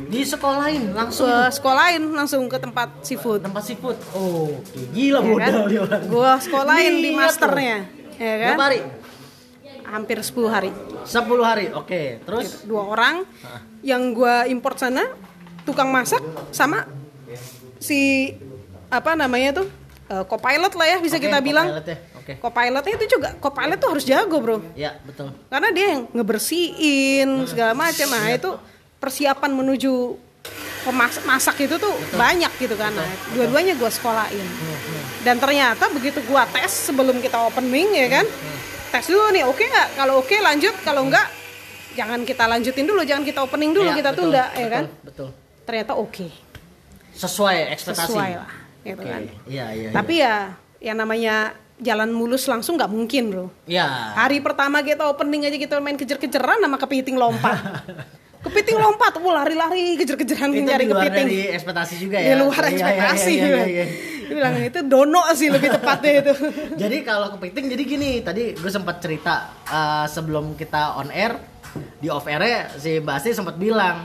di 0.08 0.22
sekolahin 0.22 0.92
langsung 0.92 1.26
gue 1.26 1.48
sekolahin 1.50 2.04
langsung 2.12 2.44
ke 2.46 2.60
tempat 2.60 3.00
seafood 3.00 3.40
tempat 3.42 3.64
seafood. 3.64 3.96
Oh, 4.12 4.60
gila 4.92 5.18
ya 5.18 5.24
kan? 5.24 5.32
modal 5.50 5.64
dia 5.66 5.80
orang. 5.82 6.02
gue 6.04 6.32
sekolahin 6.38 6.94
di 7.00 7.10
masternya 7.12 7.78
tuh. 7.82 8.20
ya 8.20 8.36
kan? 8.38 8.56
Hampir 9.92 10.18
10 10.18 10.32
hari. 10.48 10.72
10 11.04 11.12
hari. 11.44 11.66
Oke, 11.76 12.24
terus? 12.24 12.64
Dua 12.64 12.88
orang 12.88 13.28
yang 13.84 14.16
gua 14.16 14.48
import 14.48 14.80
sana 14.80 15.04
tukang 15.62 15.92
masak 15.92 16.24
sama 16.50 16.88
si 17.78 18.32
apa 18.88 19.14
namanya 19.14 19.62
tuh 19.62 19.68
eh, 20.08 20.24
copilot 20.26 20.74
lah 20.74 20.88
ya 20.88 20.98
bisa 20.98 21.18
Oke, 21.18 21.28
kita 21.28 21.38
bilang. 21.40 21.68
copilot 21.70 21.86
ya, 21.86 21.98
Oke. 22.18 22.34
copilotnya 22.38 22.94
itu 22.96 23.06
juga 23.10 23.30
copilot 23.38 23.78
tuh 23.78 23.90
harus 23.92 24.06
jago 24.06 24.38
bro. 24.40 24.58
Ya, 24.74 24.96
betul. 25.02 25.34
karena 25.48 25.70
dia 25.70 25.86
yang 25.92 26.02
ngebersihin 26.12 27.30
segala 27.46 27.74
macam. 27.74 28.08
Nah 28.08 28.26
Iya. 28.26 28.38
itu 28.38 28.52
persiapan 28.98 29.52
menuju 29.52 29.94
pemasak 30.82 31.24
masak 31.24 31.56
itu 31.62 31.78
tuh 31.78 31.94
banyak 32.16 32.50
gitu 32.58 32.74
kan. 32.74 32.90
Nah 32.90 33.06
dua-duanya 33.34 33.74
gua 33.76 33.90
sekolahin. 33.90 34.42
Hmm, 34.46 34.78
dan 35.22 35.38
ternyata 35.38 35.90
begitu 35.90 36.22
gua 36.26 36.46
tes 36.46 36.70
sebelum 36.70 37.22
kita 37.22 37.38
opening 37.40 37.94
ya 37.94 38.08
kan 38.12 38.26
Hmm, 38.26 38.51
tes 38.92 39.06
dulu 39.06 39.26
nih 39.30 39.44
oke 39.44 39.64
nggak 39.64 39.88
kalau 39.96 40.20
oke 40.20 40.36
lanjut 40.36 40.76
kalau 40.82 41.02
enggak 41.04 41.28
jangan 41.92 42.20
kita 42.22 42.44
lanjutin 42.46 42.84
dulu 42.84 43.02
jangan 43.02 43.24
kita 43.24 43.40
opening 43.40 43.72
dulu 43.72 43.88
Ya, 43.88 43.96
kita 43.96 44.12
betul, 44.12 44.24
tunda 44.28 44.44
ya 44.46 44.52
betul, 44.58 44.70
kan 44.70 44.84
Betul. 45.02 45.28
ternyata 45.64 45.94
oke 45.94 46.28
Sesuai 47.12 47.58
ekspektasi. 47.72 48.08
sesuai 48.08 48.32
lah 48.34 48.52
gitu 48.82 48.98
Oke. 48.98 49.08
kan 49.08 49.22
Iya, 49.46 49.66
iya. 49.72 49.90
tapi 49.92 50.14
ya 50.18 50.36
yang 50.80 50.98
namanya 50.98 51.36
jalan 51.78 52.10
mulus 52.10 52.46
langsung 52.46 52.76
nggak 52.76 52.90
mungkin 52.90 53.24
bro 53.30 53.46
ya. 53.66 54.14
hari 54.14 54.40
pertama 54.40 54.82
kita 54.82 55.06
opening 55.06 55.46
aja 55.46 55.56
kita 55.56 55.78
main 55.78 55.96
kejar-kejaran 55.96 56.58
sama 56.58 56.78
kepiting 56.78 57.16
lompat 57.16 57.58
kepiting 58.46 58.76
lompat 58.76 59.18
wah 59.18 59.40
lari-lari 59.40 59.94
kejar-kejaran 59.96 60.50
itu 60.50 60.62
nyari 60.64 60.84
di 60.84 60.90
luar 60.90 61.06
kepiting 61.06 61.28
dari 61.28 61.40
ekspektasi 61.52 61.94
juga 61.98 62.18
di 62.18 62.28
ya. 62.28 62.38
luar 62.38 62.58
Iya, 62.58 62.66
iya, 62.66 62.74
ekspektasi 62.74 63.32
iya, 63.32 63.46
iya, 63.46 63.64
iya. 63.68 63.86
Bilang 64.32 64.56
itu 64.64 64.80
dono 64.88 65.28
sih 65.36 65.52
lebih 65.52 65.76
tepatnya 65.76 66.12
itu. 66.24 66.34
Jadi 66.82 66.98
kalau 67.04 67.36
kepiting 67.36 67.68
jadi 67.68 67.84
gini 67.84 68.12
tadi 68.24 68.56
gue 68.56 68.72
sempat 68.72 69.04
cerita 69.04 69.52
eh, 69.68 70.06
sebelum 70.08 70.56
kita 70.56 70.96
on 70.96 71.12
air 71.12 71.36
di 72.00 72.08
off 72.08 72.28
air 72.28 72.72
si 72.80 73.00
Basti 73.00 73.36
sempat 73.36 73.56
bilang 73.56 74.04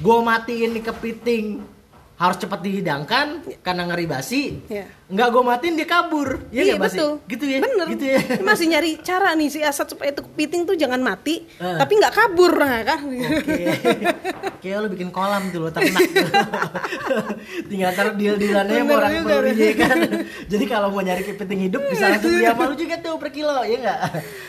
gue 0.00 0.16
matiin 0.20 0.76
nih 0.76 0.84
kepiting 0.84 1.75
harus 2.16 2.36
cepat 2.38 2.60
dihidangkan 2.60 3.26
karena 3.60 3.82
ngeri 3.84 4.06
basi 4.06 4.64
Iya. 4.66 4.88
nggak 5.06 5.28
gue 5.28 5.42
matiin 5.44 5.74
dia 5.74 5.84
kabur 5.84 6.48
ya 6.48 6.64
iya 6.64 6.72
nggak, 6.72 6.80
Basti? 6.82 6.96
betul 6.96 7.12
gitu 7.28 7.44
ya 7.46 7.58
bener 7.60 7.86
gitu 7.86 8.04
ya 8.06 8.18
masih 8.40 8.66
nyari 8.66 8.90
cara 8.98 9.28
nih 9.32 9.48
si 9.48 9.60
Asad 9.60 9.84
supaya 9.86 10.10
itu 10.10 10.24
kepiting 10.24 10.64
tuh 10.64 10.74
jangan 10.74 10.96
mati 10.98 11.44
Eh. 11.44 11.76
tapi 11.76 11.92
nggak 11.94 12.10
kabur 12.10 12.56
nah 12.56 12.80
kan 12.82 13.00
Oke, 13.04 13.64
kayak 14.62 14.76
lo 14.78 14.88
bikin 14.88 15.08
kolam 15.10 15.48
tuh 15.48 15.60
lo 15.60 15.68
ternak. 15.68 16.00
Tinggal 17.70 17.92
taruh 17.92 18.14
deal 18.14 18.34
dealannya 18.34 18.74
sama 18.74 18.88
Bener 18.88 18.98
orang 18.98 19.12
peluri 19.22 19.52
ya 19.54 19.72
kan. 19.76 19.98
Jadi 20.46 20.64
kalau 20.64 20.88
mau 20.90 21.00
nyari 21.00 21.22
kepiting 21.22 21.60
hidup 21.62 21.82
bisa 21.84 22.08
langsung 22.08 22.32
dia 22.32 22.52
malu 22.52 22.74
juga 22.74 22.96
tuh 22.98 23.14
per 23.16 23.30
kilo, 23.30 23.62
ya 23.62 23.76
enggak? 23.76 23.98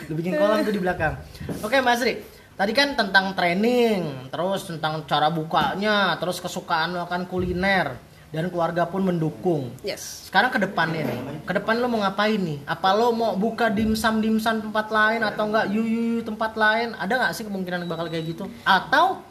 Lo 0.08 0.12
bikin 0.14 0.32
kolam 0.34 0.58
tuh 0.62 0.72
di 0.72 0.80
belakang. 0.80 1.14
Oke 1.60 1.78
Mas 1.78 2.00
Ri, 2.00 2.18
tadi 2.58 2.72
kan 2.74 2.98
tentang 2.98 3.38
training, 3.38 4.28
terus 4.34 4.66
tentang 4.66 5.06
cara 5.06 5.30
bukanya, 5.30 6.18
terus 6.18 6.42
kesukaan 6.42 6.90
lo 6.90 7.06
akan 7.06 7.30
kuliner 7.30 7.94
dan 8.28 8.50
keluarga 8.50 8.84
pun 8.84 9.06
mendukung. 9.06 9.72
yes 9.80 10.26
Sekarang 10.26 10.50
ke 10.50 10.58
depannya 10.60 11.06
nih, 11.06 11.46
ke 11.46 11.52
depan 11.54 11.78
lo 11.78 11.86
mau 11.86 12.02
ngapain 12.02 12.36
nih? 12.36 12.58
Apa 12.66 12.92
lo 12.92 13.14
mau 13.14 13.38
buka 13.38 13.70
dimsum 13.70 14.18
dimsum 14.18 14.58
tempat 14.58 14.90
lain 14.90 15.22
atau 15.22 15.48
enggak 15.48 15.70
yu 15.70 15.86
yu 15.86 16.02
yu 16.18 16.20
tempat 16.26 16.52
lain? 16.58 16.98
Ada 16.98 17.14
nggak 17.14 17.32
sih 17.38 17.46
kemungkinan 17.46 17.86
bakal 17.86 18.10
kayak 18.10 18.26
gitu? 18.26 18.44
Atau 18.66 19.22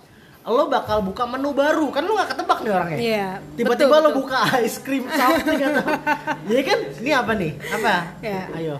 lo 0.48 0.72
bakal 0.72 1.04
buka 1.04 1.28
menu 1.28 1.52
baru? 1.52 1.92
Kan 1.92 2.08
lo 2.08 2.16
nggak 2.16 2.32
ketebak 2.32 2.60
nih 2.63 2.72
orangnya. 2.72 2.98
Iya, 2.98 3.30
Tiba-tiba 3.60 3.92
betul, 3.92 4.02
lo 4.02 4.10
betul. 4.10 4.20
buka 4.24 4.40
ice 4.63 4.80
cream 4.80 5.04
something 5.12 5.60
atau? 5.62 5.86
Iya 6.56 6.62
kan? 6.63 6.80
Ini 7.04 7.12
apa 7.12 7.32
nih? 7.36 7.52
Apa? 7.60 7.96
Iya. 8.24 8.42
Ayo. 8.56 8.76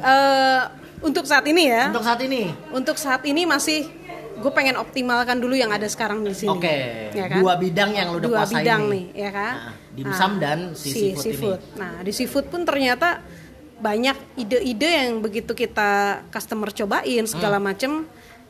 Eh, 0.00 0.60
untuk 1.00 1.24
saat 1.24 1.44
ini 1.44 1.62
ya 1.66 1.88
Untuk 1.88 2.02
saat 2.02 2.20
ini. 2.20 2.42
untuk 2.70 2.96
saat 2.96 3.22
ini 3.24 3.42
masih 3.44 3.88
gue 4.36 4.52
pengen 4.52 4.72
optimalkan 4.74 5.36
dulu 5.36 5.52
yang 5.52 5.68
ada 5.68 5.84
sekarang 5.84 6.20
di 6.20 6.32
sini 6.32 6.48
Oke. 6.50 6.76
Ya 7.12 7.28
kan? 7.28 7.40
Dua 7.40 7.54
bidang 7.54 7.92
yang 7.92 8.08
lo 8.08 8.16
udah 8.16 8.24
dua 8.24 8.38
kuasain 8.40 8.56
bidang 8.58 8.82
nih. 8.84 8.90
nih 8.90 9.04
ya 9.18 9.30
kan 9.30 9.52
Nah, 9.52 9.74
dimsum 9.92 10.32
dan 10.38 10.58
si 10.72 11.12
seafood 11.12 11.60
ini. 11.60 11.76
nah 11.76 11.92
di 12.00 12.08
seafood 12.10 12.46
pun 12.46 12.62
ternyata 12.62 13.20
banyak 13.76 14.16
ide-ide 14.36 14.88
yang 14.98 15.18
begitu 15.18 15.52
kita 15.52 15.90
customer 16.28 16.68
cobain 16.70 17.24
segala 17.24 17.56
Hmm. 17.56 17.66
macem 17.66 17.90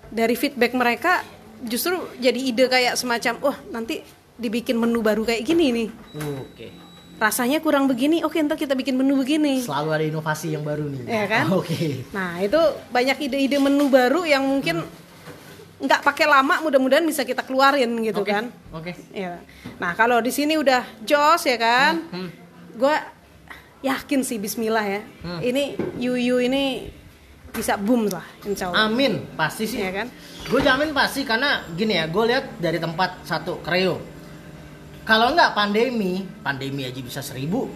dari 0.08 0.34
feedback 0.34 0.74
mereka 0.74 1.22
justru 1.60 1.92
jadi 2.16 2.38
ide 2.40 2.66
kayak 2.66 2.94
semacam 2.94 3.34
wah 3.40 3.58
nanti 3.68 4.02
dibikin 4.34 4.74
menu 4.74 4.98
baru 5.00 5.22
kayak 5.22 5.42
gini 5.44 5.66
nih 5.70 5.88
Oke. 6.40 6.66
Rasanya 7.20 7.61
kurang 7.61 7.85
begini 7.85 8.24
oke 8.24 8.40
ntar 8.40 8.56
kita 8.56 8.72
bikin 8.72 8.96
menu 8.96 9.12
begini 9.14 9.61
Selalu 9.61 9.88
ada 9.92 10.04
inovasi 10.06 10.56
yang 10.56 10.64
baru 10.64 10.88
nih. 10.88 11.04
Iya 11.04 11.24
kan? 11.28 11.44
Oke. 11.61 12.09
Nah 12.11 12.40
itu 12.40 12.56
banyak 12.88 13.20
ide-ide 13.20 13.61
menu 13.61 13.87
baru 13.87 14.24
yang 14.24 14.40
mungkin 14.40 14.80
nggak 15.78 16.00
pakai 16.02 16.24
lama 16.24 16.61
mudah-mudahan 16.61 17.00
bisa 17.02 17.20
kita 17.22 17.40
keluarin 17.40 17.88
gitu 18.02 18.20
Oke, 18.20 18.28
kan 18.30 18.52
Oke. 18.70 18.92
ya 19.12 19.40
nah 19.76 19.92
kalau 19.92 20.20
di 20.20 20.28
sini 20.28 20.61
udah 20.61 20.85
jos 21.00 21.40
ya 21.40 21.56
kan 21.56 22.04
Hmm, 22.04 22.28
gue 22.70 22.94
yakin 23.83 24.20
sih 24.20 24.37
Bismillah 24.37 24.85
ya 24.85 25.00
Hmm. 25.24 25.40
ini 25.40 25.80
Yuyu 25.96 26.37
ini 26.38 26.85
bisa 27.48 27.80
boom 27.80 28.06
lah 28.06 28.20
Insya 28.44 28.68
Allah 28.68 28.87
Amin, 28.87 29.24
pasti 29.35 29.64
sih. 29.64 29.80
ya 29.80 29.88
kan 29.90 30.12
Gue 30.44 30.61
jamin 30.61 30.92
pasti 30.92 31.24
karena 31.24 31.64
gini 31.70 31.94
ya, 31.94 32.04
gue 32.06 32.24
lihat 32.26 32.44
dari 32.56 32.76
tempat 32.76 33.24
satu 33.24 33.61
Kreo. 33.61 34.00
Kalau 35.04 35.32
nggak 35.34 35.56
pandemi, 35.56 36.22
pandemi 36.44 36.86
aja 36.86 37.00
bisa 37.00 37.20
seribu 37.24 37.66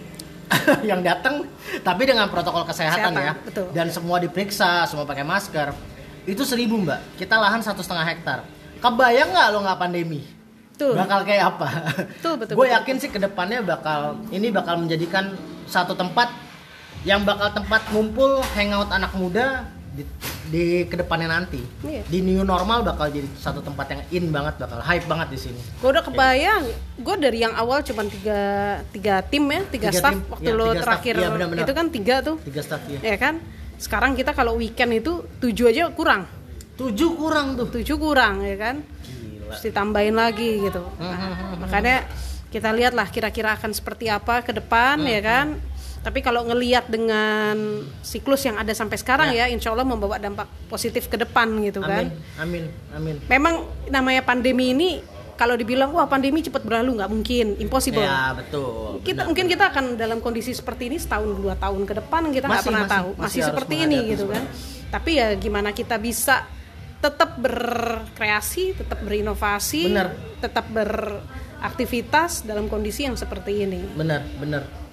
yang 0.89 1.01
datang, 1.01 1.43
tapi 1.81 2.05
dengan 2.05 2.29
protokol 2.29 2.63
kesehatan 2.69 3.11
Kesehatan, 3.11 3.25
ya, 3.25 3.33
betul. 3.41 3.67
dan 3.73 3.87
semua 3.89 4.21
diperiksa, 4.21 4.85
semua 4.85 5.03
pakai 5.03 5.25
masker, 5.25 5.73
itu 6.29 6.41
seribu 6.45 6.81
mbak. 6.81 7.17
Kita 7.17 7.37
lahan 7.37 7.65
satu 7.65 7.81
setengah 7.81 8.05
hektar. 8.05 8.39
Kebayang 8.77 9.33
nggak 9.33 9.47
lo 9.53 9.59
nggak 9.65 9.79
pandemi? 9.81 10.21
Betul. 10.75 10.93
Bakal 10.99 11.19
kayak 11.23 11.45
apa? 11.55 11.69
Betul, 12.19 12.33
betul, 12.35 12.53
Gue 12.59 12.67
yakin 12.67 12.95
sih 12.99 13.09
ke 13.09 13.15
depannya 13.15 13.63
bakal 13.63 14.19
ini 14.29 14.51
bakal 14.51 14.75
menjadikan 14.75 15.33
satu 15.65 15.95
tempat 15.95 16.29
yang 17.07 17.23
bakal 17.23 17.53
tempat 17.53 17.81
ngumpul 17.93 18.43
hangout 18.57 18.91
anak 18.91 19.13
muda 19.15 19.63
di, 19.95 20.03
di 20.45 20.63
ke 20.83 20.95
depannya 20.95 21.27
nanti. 21.31 21.57
Iya. 21.81 22.03
Di 22.03 22.19
new 22.19 22.41
normal 22.41 22.81
bakal 22.81 23.09
jadi 23.09 23.25
satu 23.33 23.59
tempat 23.59 23.85
yang 23.87 24.01
in 24.11 24.25
banget, 24.29 24.57
bakal 24.57 24.77
hype 24.79 25.05
banget 25.05 25.27
di 25.29 25.39
sini. 25.39 25.59
gue 25.75 25.89
udah 25.89 26.01
kebayang 26.01 26.63
gue 26.97 27.15
dari 27.17 27.39
yang 27.39 27.53
awal 27.53 27.81
cuma 27.81 28.05
tiga 28.05 28.39
tiga 28.89 29.21
tim 29.21 29.43
ya 29.43 29.61
tiga, 29.65 29.87
Tiga 29.87 29.99
staff 29.99 30.13
tim, 30.13 30.21
waktu 30.27 30.45
ya, 30.45 30.53
lo 30.53 30.63
tiga 30.63 30.71
staff. 30.71 30.83
terakhir 30.85 31.13
Iya, 31.15 31.27
benar-benar. 31.29 31.61
itu 31.61 31.73
kan 31.73 31.85
tiga 31.89 32.15
tuh 32.21 32.35
Tiga 32.41 32.61
staff 32.61 32.81
ya. 32.85 32.99
ya 33.03 33.15
kan 33.15 33.35
sekarang 33.75 34.11
kita 34.13 34.31
kalau 34.31 34.55
weekend 34.55 34.91
itu 34.95 35.11
tujuh 35.37 35.67
aja 35.67 35.89
kurang 35.89 36.23
Tujuh 36.75 37.11
kurang 37.13 37.55
tuh. 37.55 37.67
tujuh 37.69 37.95
kurang 37.95 38.39
ya 38.41 38.55
kan 38.55 38.75
Gila. 39.03 39.49
terus 39.49 39.61
ditambahin 39.63 40.13
lagi 40.13 40.61
gitu 40.61 40.83
Nah, 40.95 41.57
makanya 41.57 42.07
kita 42.47 42.69
lihatlah 42.69 43.07
kira-kira 43.07 43.51
akan 43.53 43.71
seperti 43.71 44.07
apa 44.07 44.39
ke 44.39 44.53
depan 44.53 44.95
Hmm, 44.97 45.09
ya 45.09 45.19
kan 45.19 45.47
tapi 46.05 46.21
kalau 46.21 46.45
ngelihat 46.45 46.85
dengan 46.85 47.81
siklus 48.05 48.45
yang 48.45 48.61
ada 48.61 48.69
sampai 48.77 49.01
sekarang 49.01 49.33
ya, 49.33 49.49
insya 49.49 49.73
Allah 49.73 49.89
membawa 49.89 50.21
dampak 50.21 50.45
positif 50.69 51.09
ke 51.09 51.17
depan 51.17 51.49
gitu 51.65 51.81
kan. 51.81 52.13
Amin, 52.37 52.61
amin, 52.61 52.65
amin. 52.93 53.15
memang 53.25 53.65
namanya 53.89 54.21
pandemi 54.21 54.69
ini 54.69 55.01
kalau 55.33 55.57
dibilang 55.57 55.89
wah 55.97 56.05
pandemi 56.05 56.45
cepat 56.45 56.61
berlalu 56.61 57.01
nggak 57.01 57.09
mungkin 57.09 57.45
impossible. 57.57 58.05
Ya 58.05 58.37
betul. 58.37 59.01
kita 59.01 59.25
mungkin 59.25 59.49
kita 59.49 59.73
akan 59.73 59.97
dalam 59.97 60.21
kondisi 60.21 60.53
seperti 60.53 60.93
ini 60.93 61.01
setahun 61.01 61.41
dua 61.41 61.57
tahun 61.57 61.89
ke 61.89 61.93
depan 62.05 62.29
kita 62.29 62.45
nggak 62.53 62.65
pernah 62.69 62.85
masih, 62.85 62.95
tahu 62.95 63.09
masih 63.09 63.21
masih, 63.25 63.41
seperti 63.49 63.75
ini 63.89 63.97
gitu 64.13 64.25
kan. 64.29 64.43
Tapi 64.93 65.11
ya 65.17 65.27
gimana 65.33 65.73
kita 65.73 65.97
bisa 65.97 66.45
tetap 67.01 67.33
berkreasi 67.41 68.77
tetap 68.77 69.01
berinovasi 69.01 69.89
Benar. 69.89 70.13
tetap 70.37 70.65
beraktivitas 70.69 72.45
dalam 72.45 72.69
kondisi 72.69 73.09
yang 73.09 73.17
seperti 73.17 73.65
ini. 73.65 73.81
Bener, 73.97 74.21
bener, 74.39 74.84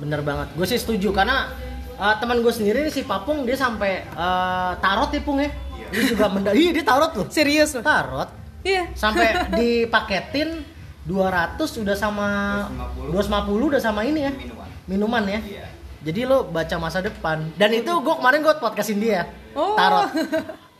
bener 0.00 0.20
banget. 0.20 0.48
Gue 0.56 0.64
sih 0.64 0.76
setuju 0.76 1.12
karena 1.12 1.52
uh, 1.94 2.16
teman 2.16 2.40
gue 2.40 2.48
sendiri 2.48 2.88
si 2.88 3.04
Papung 3.04 3.44
dia 3.44 3.54
sampai 3.54 4.08
uh, 4.12 4.72
tarot 4.80 5.12
ya 5.12 5.20
Pung 5.20 5.38
ya. 5.38 5.52
Dia 5.90 6.02
juga 6.06 6.26
menda, 6.26 6.50
iya 6.54 6.70
dia 6.70 6.82
tarot 6.82 7.12
loh. 7.12 7.26
serius 7.28 7.74
loh 7.74 7.82
Tarot 7.82 8.30
iya 8.62 8.86
sampai 8.94 9.26
dipaketin 9.58 10.62
200 11.02 11.58
udah 11.58 11.96
sama 11.96 12.26
250 13.10 13.26
udah 13.70 13.82
sama 13.82 14.02
ini 14.02 14.20
ya. 14.24 14.32
Minuman 14.86 15.22
ya. 15.26 15.40
Jadi 16.00 16.24
lo 16.24 16.46
baca 16.46 16.76
masa 16.78 16.98
depan 16.98 17.52
dan 17.54 17.70
itu 17.70 17.90
gue 17.90 18.14
kemarin 18.16 18.40
gue 18.40 18.54
podcastin 18.56 18.98
dia 18.98 19.28
Oh. 19.50 19.74
tarot 19.74 20.14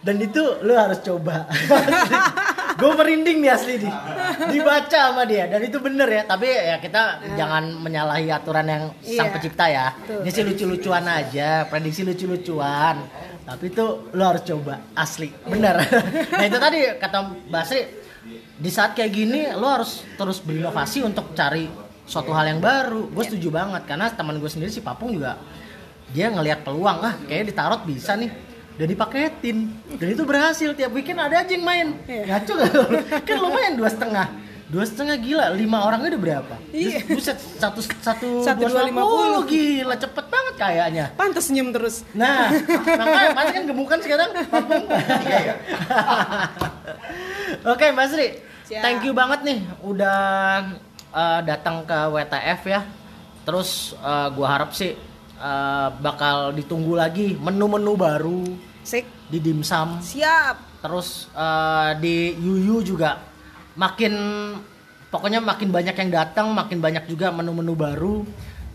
dan 0.01 0.17
itu 0.17 0.39
lo 0.63 0.73
harus 0.73 1.03
coba 1.03 1.43
gue 2.77 2.91
merinding 2.93 3.39
nih 3.41 3.51
asli 3.51 3.75
nih. 3.79 3.95
Dibaca 4.51 4.99
sama 5.11 5.23
dia 5.25 5.47
dan 5.47 5.61
itu 5.61 5.79
bener 5.79 6.07
ya. 6.07 6.23
Tapi 6.23 6.47
ya 6.47 6.77
kita 6.79 7.03
jangan 7.35 7.65
menyalahi 7.77 8.29
aturan 8.29 8.67
yang 8.67 8.85
sang 9.01 9.29
Iya. 9.29 9.35
pencipta 9.35 9.65
ya. 9.67 9.87
Betul. 9.97 10.21
ini 10.23 10.31
sih 10.31 10.45
lucu-lucuan 10.45 11.05
aja 11.07 11.49
prediksi 11.67 12.03
lucu-lucuan. 12.03 12.97
Tapi 13.43 13.65
itu 13.67 13.85
lo 14.11 14.23
harus 14.23 14.43
coba 14.45 14.75
asli. 14.95 15.33
Bener. 15.45 15.77
Nah 16.39 16.45
itu 16.45 16.59
tadi 16.59 16.79
kata 16.97 17.19
Basri 17.47 17.81
di 18.61 18.71
saat 18.71 18.93
kayak 18.93 19.11
gini 19.11 19.41
lo 19.53 19.67
harus 19.67 20.05
terus 20.15 20.39
berinovasi 20.41 21.01
untuk 21.01 21.33
cari 21.33 21.67
suatu 22.05 22.31
hal 22.31 22.47
yang 22.49 22.61
baru. 22.61 23.11
Gue 23.11 23.25
setuju 23.25 23.49
banget 23.51 23.83
karena 23.87 24.09
teman 24.11 24.39
gue 24.39 24.51
sendiri 24.51 24.71
si 24.71 24.81
Papung 24.81 25.11
juga 25.11 25.41
dia 26.11 26.27
ngelihat 26.27 26.67
peluang 26.67 26.99
ah 27.01 27.15
kayaknya 27.23 27.55
ditarot 27.55 27.87
bisa 27.87 28.19
nih 28.19 28.50
dan 28.81 28.89
dipaketin 28.89 29.69
dan 30.01 30.09
itu 30.09 30.25
berhasil 30.25 30.73
tiap 30.73 30.89
weekend 30.91 31.21
ada 31.21 31.45
aja 31.45 31.53
yang 31.53 31.61
main 31.61 31.89
Iya. 32.09 32.25
ngaco 32.33 32.53
gak 32.57 32.71
lo? 32.73 32.85
kan 33.29 33.37
lumayan 33.37 33.77
dua 33.77 33.93
setengah 33.93 34.27
dua 34.71 34.85
setengah 34.87 35.19
gila 35.19 35.53
lima 35.53 35.85
orangnya 35.85 36.17
udah 36.17 36.23
berapa 36.23 36.55
Iya. 36.73 37.05
buset 37.05 37.37
satu 37.37 37.85
satu, 37.85 38.41
Satu 38.41 38.65
dua 38.65 38.89
lima 38.89 39.05
puluh. 39.05 39.45
gila 39.45 39.93
cepet 39.95 40.25
banget 40.27 40.55
kayaknya 40.57 41.05
pantas 41.13 41.53
senyum 41.53 41.69
terus 41.71 42.09
Nah, 42.17 42.49
makanya 43.01 43.31
pasti 43.37 43.53
kan 43.53 43.65
gemukan 43.69 43.99
sekarang 44.01 44.29
Papung. 44.49 44.85
Oke, 47.67 47.85
Mbak 47.93 48.07
Sri. 48.09 48.29
Siap. 48.65 48.81
Thank 48.81 49.03
you 49.03 49.13
banget 49.13 49.41
nih 49.43 49.59
udah 49.83 50.21
uh, 51.11 51.41
datang 51.43 51.83
ke 51.83 51.99
WTF 52.09 52.61
ya. 52.65 52.81
Terus 53.43 53.93
uh, 53.99 54.31
gua 54.31 54.47
harap 54.55 54.71
sih 54.71 54.95
uh, 55.37 55.89
bakal 55.99 56.55
ditunggu 56.55 56.95
lagi 56.95 57.35
menu-menu 57.35 57.99
baru 57.99 58.41
sik 58.83 59.07
di 59.31 59.39
dimsum. 59.39 60.01
siap 60.03 60.71
Terus 60.81 61.29
uh, 61.37 61.93
di 62.01 62.33
Yuyu 62.41 62.81
juga 62.81 63.21
makin 63.77 64.13
pokoknya 65.13 65.45
makin 65.45 65.69
banyak 65.69 65.93
yang 65.93 66.11
datang, 66.11 66.57
makin 66.57 66.81
banyak 66.81 67.05
juga 67.05 67.29
menu-menu 67.29 67.77
baru 67.77 68.25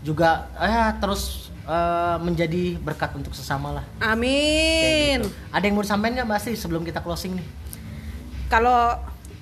juga 0.06 0.46
eh 0.62 0.94
terus 1.02 1.50
uh, 1.66 2.14
menjadi 2.22 2.78
berkat 2.78 3.10
untuk 3.18 3.34
sesama 3.34 3.82
lah. 3.82 3.84
amin 3.98 5.26
Ada 5.50 5.66
yang 5.66 5.74
mau 5.74 5.82
disampaikan 5.82 6.22
nggak 6.22 6.28
Mbak 6.30 6.40
Sri 6.46 6.54
sebelum 6.54 6.86
kita 6.86 7.02
closing 7.02 7.42
nih? 7.42 7.48
kalau 8.46 8.94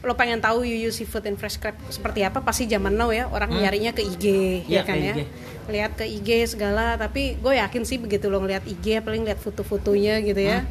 lo 0.04 0.12
pengen 0.12 0.36
tahu 0.36 0.62
Yuyu 0.62 0.88
Seafood 0.88 1.24
and 1.24 1.34
Fresh 1.34 1.56
Crab 1.56 1.74
seperti 1.88 2.20
apa 2.20 2.38
pasti 2.38 2.64
zaman 2.64 2.92
now 2.92 3.08
ya 3.08 3.24
orang 3.26 3.48
nyarinya 3.50 3.90
ke 3.90 4.04
IG 4.04 4.24
Iya, 4.64 4.68
ya 4.68 4.82
kan 4.82 4.96
ya 4.96 5.14
IG. 5.14 5.20
lihat 5.66 5.92
ke 5.94 6.04
IG 6.04 6.28
segala 6.50 6.94
tapi 6.94 7.34
gue 7.34 7.54
yakin 7.54 7.82
sih 7.82 7.96
begitu 7.96 8.28
lo 8.28 8.38
ngeliat 8.38 8.62
IG 8.62 9.00
paling 9.00 9.24
lihat 9.24 9.36
foto-fotonya 9.38 10.20
gitu 10.20 10.38
ya 10.38 10.68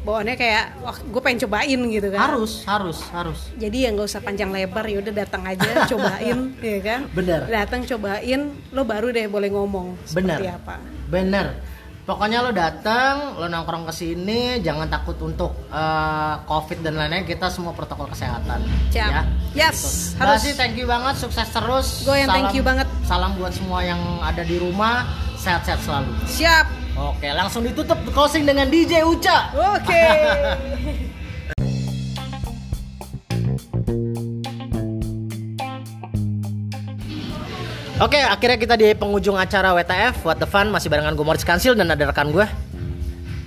bawaannya 0.00 0.36
kayak 0.36 0.64
wah 0.78 0.92
gue 0.94 1.16
pengen 1.18 1.40
cobain 1.42 1.80
gitu 1.90 2.12
kan 2.12 2.20
Harus, 2.28 2.60
harus, 2.62 3.00
harus. 3.08 3.40
jadi 3.56 3.88
ya 3.88 3.96
nggak 3.96 4.04
usah 4.04 4.20
panjang 4.20 4.52
lebar 4.52 4.84
ya 4.84 5.00
udah 5.00 5.14
datang 5.16 5.48
aja 5.48 5.64
cobain 5.90 6.52
ya 6.60 6.78
kan 6.78 7.00
Bener. 7.10 7.40
datang 7.48 7.80
cobain 7.82 8.40
lo 8.68 8.84
baru 8.84 9.08
deh 9.08 9.24
boleh 9.26 9.48
ngomong 9.48 9.96
Bener. 10.12 10.36
seperti 10.36 10.44
apa 10.46 10.76
Bener. 11.08 11.56
Pokoknya 12.04 12.38
lo 12.38 12.52
datang, 12.52 13.32
lo 13.34 13.48
nongkrong 13.48 13.88
ke 13.88 13.94
sini, 13.94 14.60
jangan 14.60 14.86
takut 14.86 15.16
untuk 15.18 15.56
eh, 15.66 16.34
COVID 16.42 16.78
dan 16.80 16.94
lainnya. 16.94 17.24
Kita 17.24 17.48
semua 17.48 17.72
protokol 17.72 18.06
kesehatan. 18.06 18.60
Siap. 18.88 19.08
Ya. 19.08 19.22
Yes, 19.56 20.12
Gitu. 20.12 20.20
harus. 20.20 20.44
Thank 20.52 20.76
you 20.76 20.84
banget, 20.84 21.16
sukses 21.16 21.48
terus. 21.48 22.04
Gue 22.04 22.18
yang 22.18 22.28
thank 22.28 22.52
Salam- 22.52 22.54
you 22.54 22.62
banget. 22.62 22.88
Salam 23.02 23.30
buat 23.34 23.50
semua 23.50 23.80
yang 23.80 23.96
ada 24.20 24.42
di 24.42 24.56
rumah, 24.56 25.08
sehat-sehat 25.34 25.80
selalu. 25.80 26.12
siap 26.26 26.66
Oke, 26.94 27.26
langsung 27.28 27.60
ditutup 27.60 27.98
closing 28.10 28.44
dengan 28.44 28.68
DJ 28.68 29.02
Uca. 29.02 29.50
oke 29.50 30.04
Oke, 38.04 38.20
akhirnya 38.20 38.60
kita 38.60 38.76
di 38.76 38.92
penghujung 38.92 39.32
acara 39.32 39.72
WTF 39.72 40.28
What 40.28 40.36
the 40.36 40.44
Fun 40.44 40.68
masih 40.68 40.92
barengan 40.92 41.16
gue 41.16 41.24
Moritz 41.24 41.40
Kansil 41.40 41.72
dan 41.72 41.88
ada 41.88 42.04
rekan 42.04 42.28
gue. 42.36 42.44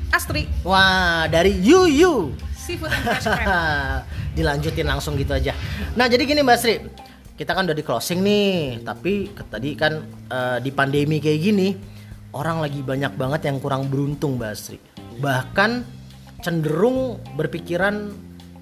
Astri 0.10 0.50
Wah, 0.66 1.30
dari 1.30 1.54
Yuyu. 1.62 2.34
Seafood 2.58 2.90
and 2.90 3.06
Fresh 3.06 3.30
Dilanjutin 4.42 4.90
langsung 4.90 5.14
gitu 5.14 5.38
aja. 5.38 5.54
Nah, 5.94 6.10
jadi 6.10 6.26
gini 6.26 6.42
Mbak 6.42 6.58
Sri, 6.58 6.82
kita 7.38 7.54
kan 7.54 7.70
udah 7.70 7.78
di 7.78 7.86
closing 7.86 8.26
nih, 8.26 8.82
tapi 8.82 9.30
tadi 9.30 9.78
kan 9.78 10.02
eh, 10.26 10.58
di 10.58 10.74
pandemi 10.74 11.22
kayak 11.22 11.38
gini, 11.38 11.78
orang 12.34 12.58
lagi 12.58 12.82
banyak 12.82 13.14
banget 13.14 13.54
yang 13.54 13.62
kurang 13.62 13.94
beruntung 13.94 14.42
Mbak 14.42 14.54
Sri. 14.58 14.82
Bahkan 15.22 15.86
cenderung 16.42 17.22
berpikiran 17.38 18.10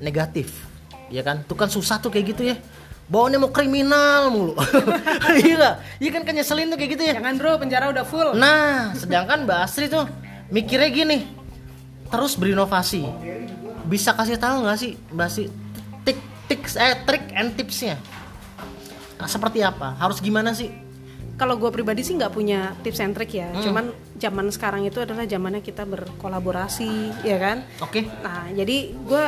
negatif, 0.04 0.60
ya 1.08 1.24
kan? 1.24 1.48
Tuh 1.48 1.56
kan 1.56 1.72
susah 1.72 2.04
tuh 2.04 2.12
kayak 2.12 2.36
gitu 2.36 2.52
ya. 2.52 2.60
Bawaannya 3.06 3.38
mau 3.38 3.54
kriminal 3.54 4.34
mulu. 4.34 4.54
Iya 5.40 5.54
nggak? 5.56 5.76
Iya 6.02 6.10
kan 6.10 6.22
kan 6.26 6.34
nyeselin 6.34 6.74
tuh 6.74 6.78
kayak 6.78 6.92
gitu 6.98 7.04
ya. 7.06 7.14
jangan 7.18 7.36
bro 7.38 7.52
penjara 7.58 7.86
udah 7.90 8.02
full 8.02 8.34
Nah, 8.34 8.94
sedangkan 8.94 9.46
Mbak 9.46 9.60
Astri 9.62 9.86
tuh 9.86 10.10
mikirnya 10.50 10.90
gini, 10.90 11.30
terus 12.08 12.34
berinovasi. 12.34 13.06
Bisa 13.86 14.12
kasih 14.12 14.36
tahu 14.36 14.66
nggak 14.66 14.78
sih 14.78 14.98
Mbak 15.10 15.26
Astri 15.26 15.46
tik 16.02 16.18
tips 16.48 16.74
eh 16.76 16.98
trik 17.04 17.30
and 17.32 17.54
tipsnya? 17.54 18.02
Nah, 19.16 19.30
seperti 19.30 19.62
apa? 19.62 19.94
Harus 19.96 20.18
gimana 20.18 20.52
sih? 20.52 20.84
kalau 21.36 21.60
gue 21.60 21.68
pribadi 21.68 22.00
sih 22.00 22.16
nggak 22.16 22.32
punya 22.32 22.72
tips 22.80 23.04
and 23.04 23.12
trick 23.12 23.36
Hmm. 23.36 23.60
ya 23.60 23.60
cuman 23.60 23.86
zaman 24.16 24.48
sekarang 24.56 24.88
itu 24.88 25.04
adalah 25.04 25.28
zamannya 25.28 25.60
kita 25.60 25.84
berkolaborasi 25.84 26.88
ya 27.28 27.36
kan 27.36 27.68
Oke. 27.84 28.08
nah 28.24 28.48
jadi 28.48 28.96
gue 28.96 29.26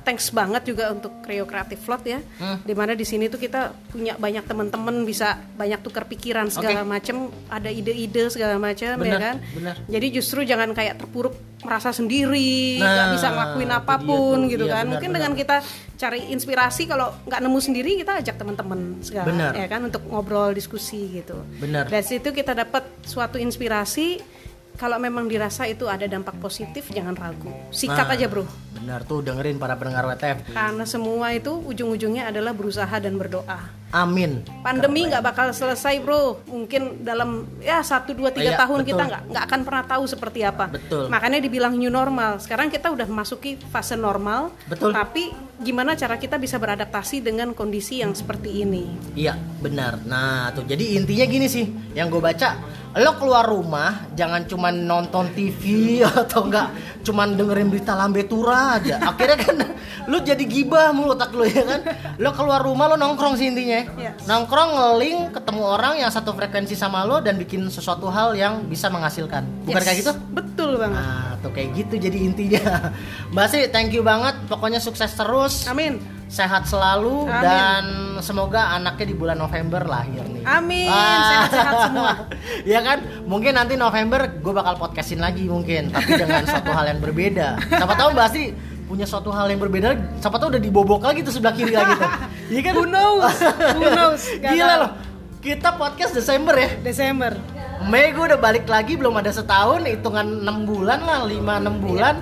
thanks 0.00 0.30
banget 0.30 0.62
juga 0.64 0.88
untuk 0.88 1.20
Creo 1.20 1.44
Creative 1.44 1.76
Float 1.76 2.02
ya. 2.04 2.18
Hmm. 2.36 2.58
Di 2.60 2.72
mana 2.72 2.92
di 2.92 3.02
sini 3.02 3.26
tuh 3.26 3.36
kita 3.36 3.70
punya 3.88 4.14
banyak 4.14 4.42
teman-teman 4.42 5.04
bisa 5.04 5.36
banyak 5.54 5.80
tukar 5.80 6.04
pikiran 6.04 6.48
segala 6.48 6.82
macem, 6.82 7.28
ada 7.46 7.68
ide-ide 7.68 8.28
segala 8.28 8.56
macam 8.56 8.96
ya 8.96 9.16
kan. 9.16 9.36
benar. 9.52 9.76
Jadi 9.86 10.06
justru 10.10 10.42
jangan 10.42 10.70
kayak 10.70 10.96
terpuruk 10.96 11.32
merasa 11.60 11.92
sendiri, 11.92 12.80
Nah, 12.80 12.88
nggak 12.88 13.08
bisa 13.14 13.28
ngelakuin 13.28 13.70
apa 13.70 13.94
pun 14.00 14.38
tuh. 14.40 14.48
gitu 14.48 14.64
Iya, 14.64 14.72
kan. 14.72 14.80
benar, 14.80 14.92
Mungkin 14.96 15.08
benar. 15.08 15.18
dengan 15.20 15.32
kita 15.36 15.56
cari 15.94 16.20
inspirasi 16.32 16.82
kalau 16.84 17.12
nggak 17.22 17.36
nemu 17.38 17.58
sendiri 17.60 17.90
kita 17.94 18.12
ajak 18.16 18.34
teman-teman 18.34 18.80
segala 19.00 19.28
Benar. 19.28 19.52
ya 19.52 19.66
kan 19.68 19.80
untuk 19.84 20.00
ngobrol 20.06 20.50
diskusi 20.50 21.12
gitu. 21.14 21.36
Benar. 21.58 21.84
Dari 21.86 22.00
situ 22.02 22.32
kita 22.32 22.56
dapat 22.56 22.88
suatu 23.04 23.36
inspirasi. 23.36 24.40
Kalau 24.76 24.96
memang 25.02 25.26
dirasa 25.26 25.66
itu 25.66 25.88
ada 25.90 26.06
dampak 26.06 26.38
positif, 26.38 26.88
jangan 26.92 27.16
ragu. 27.16 27.50
Sikat 27.72 28.06
Nah, 28.06 28.14
aja 28.16 28.26
bro. 28.30 28.44
Benar 28.76 29.04
tuh 29.04 29.20
dengerin 29.24 29.58
para 29.58 29.76
pendengar 29.76 30.06
WTF. 30.08 30.52
Karena 30.54 30.84
semua 30.86 31.32
itu 31.34 31.52
ujung-ujungnya 31.52 32.30
adalah 32.30 32.54
berusaha 32.54 32.96
dan 33.02 33.18
berdoa. 33.18 33.79
Amin. 33.90 34.46
Pandemi 34.62 35.10
nggak 35.10 35.22
bakal 35.22 35.50
selesai 35.50 35.98
bro. 35.98 36.38
Mungkin 36.46 37.02
dalam 37.02 37.46
ya 37.58 37.82
satu 37.82 38.14
dua 38.14 38.30
tiga 38.30 38.54
Iya, 38.54 38.58
tahun 38.62 38.86
betul. 38.86 38.90
kita 38.94 39.02
nggak 39.10 39.22
nggak 39.34 39.44
akan 39.50 39.60
pernah 39.66 39.84
tahu 39.86 40.04
seperti 40.06 40.40
apa. 40.46 40.70
Betul. 40.70 41.10
Makanya 41.10 41.42
dibilang 41.42 41.74
new 41.74 41.90
normal. 41.90 42.38
Sekarang 42.38 42.70
kita 42.70 42.94
udah 42.94 43.06
memasuki 43.10 43.58
fase 43.74 43.98
normal. 43.98 44.54
Betul. 44.70 44.94
Tapi 44.94 45.34
gimana 45.60 45.98
cara 45.98 46.16
kita 46.16 46.38
bisa 46.38 46.56
beradaptasi 46.56 47.20
dengan 47.20 47.50
kondisi 47.52 48.00
yang 48.00 48.14
seperti 48.14 48.62
ini? 48.62 48.86
Iya, 49.18 49.34
benar. 49.60 50.00
Nah, 50.06 50.54
tuh 50.54 50.64
jadi 50.64 50.96
intinya 50.96 51.26
gini 51.28 51.46
sih, 51.52 51.68
yang 51.92 52.08
gue 52.08 52.16
baca, 52.16 52.56
lo 52.96 53.12
keluar 53.20 53.44
rumah 53.44 54.08
jangan 54.16 54.48
cuman 54.48 54.86
nonton 54.88 55.28
TV 55.36 55.62
atau 56.06 56.46
enggak 56.48 56.72
cuman 57.00 57.32
dengerin 57.36 57.68
berita 57.68 57.92
lambe 57.92 58.24
tura 58.24 58.78
aja. 58.80 59.02
Akhirnya 59.02 59.36
kan 59.36 59.56
lu 60.10 60.22
jadi 60.22 60.44
gibah 60.46 60.94
mulu 60.94 61.12
otak 61.12 61.34
lu 61.34 61.44
ya 61.44 61.64
kan. 61.66 61.80
Lo 62.16 62.30
keluar 62.32 62.62
rumah 62.64 62.88
lo 62.88 62.96
nongkrong 62.96 63.36
sih 63.36 63.50
intinya. 63.50 63.79
Yes. 63.94 64.24
Nongkrong 64.24 64.70
ngeling 64.72 65.16
ketemu 65.30 65.62
orang 65.62 65.94
yang 65.96 66.08
satu 66.08 66.32
frekuensi 66.32 66.72
sama 66.72 67.02
lo 67.02 67.18
dan 67.18 67.34
bikin 67.34 67.66
sesuatu 67.66 68.06
hal 68.06 68.32
yang 68.32 68.64
bisa 68.64 68.86
menghasilkan. 68.86 69.44
Bukan 69.64 69.76
Yes. 69.76 69.86
kayak 69.86 69.98
gitu? 70.00 70.12
Betul 70.30 70.70
banget. 70.76 70.98
Nah, 70.98 71.30
tuh 71.38 71.50
kayak 71.50 71.68
gitu 71.74 71.94
jadi 71.96 72.18
intinya. 72.20 72.64
Mbak 73.32 73.46
Sri, 73.46 73.60
thank 73.68 73.90
you 73.90 74.00
banget. 74.00 74.36
Pokoknya 74.46 74.78
sukses 74.78 75.10
terus. 75.10 75.64
Amin. 75.64 75.98
Sehat 76.26 76.62
selalu 76.62 77.26
Amin. 77.26 77.42
dan 77.42 77.84
semoga 78.22 78.70
anaknya 78.72 79.02
di 79.04 79.14
bulan 79.14 79.34
November 79.34 79.82
lahir 79.82 80.22
nih. 80.22 80.46
Amin. 80.46 80.86
Ah. 80.86 81.26
Sehat-sehat 81.26 81.74
semua. 81.90 82.10
ya 82.70 82.80
kan? 82.80 82.98
Mungkin 83.26 83.50
nanti 83.50 83.74
November 83.74 84.30
gue 84.30 84.54
bakal 84.54 84.78
podcastin 84.78 85.18
lagi 85.18 85.50
mungkin, 85.50 85.90
tapi 85.90 86.14
dengan 86.14 86.46
suatu 86.50 86.70
hal 86.70 86.86
yang 86.86 87.02
berbeda. 87.02 87.58
Siapa 87.66 87.94
tahu 87.94 88.14
Mbak 88.14 88.28
Sri 88.30 88.44
punya 88.90 89.06
suatu 89.06 89.30
hal 89.30 89.46
yang 89.46 89.62
berbeda, 89.62 89.94
siapa 90.18 90.34
tahu 90.34 90.50
udah 90.50 90.58
dibobok 90.58 90.98
lagi 91.00 91.22
tuh 91.22 91.30
sebelah 91.30 91.54
kiri 91.54 91.72
lagi 91.72 91.94
tuh. 91.94 92.10
Iya 92.50 92.60
kan? 92.60 92.72
Who 92.74 92.84
knows? 92.84 93.34
Who 93.78 93.82
knows? 93.94 94.22
Gak 94.36 94.50
Gila 94.50 94.66
tahu. 94.66 94.80
loh. 94.82 94.90
Kita 95.38 95.68
podcast 95.72 96.12
Desember 96.12 96.58
ya. 96.58 96.68
Desember. 96.82 97.32
Mei 97.80 98.10
gue 98.10 98.24
udah 98.26 98.36
balik 98.36 98.66
lagi 98.66 98.92
belum 98.92 99.14
ada 99.14 99.30
setahun 99.30 99.86
hitungan 99.86 100.26
6 100.42 100.68
bulan 100.68 101.00
lah 101.00 101.24
5-6 101.24 101.80
bulan 101.80 102.14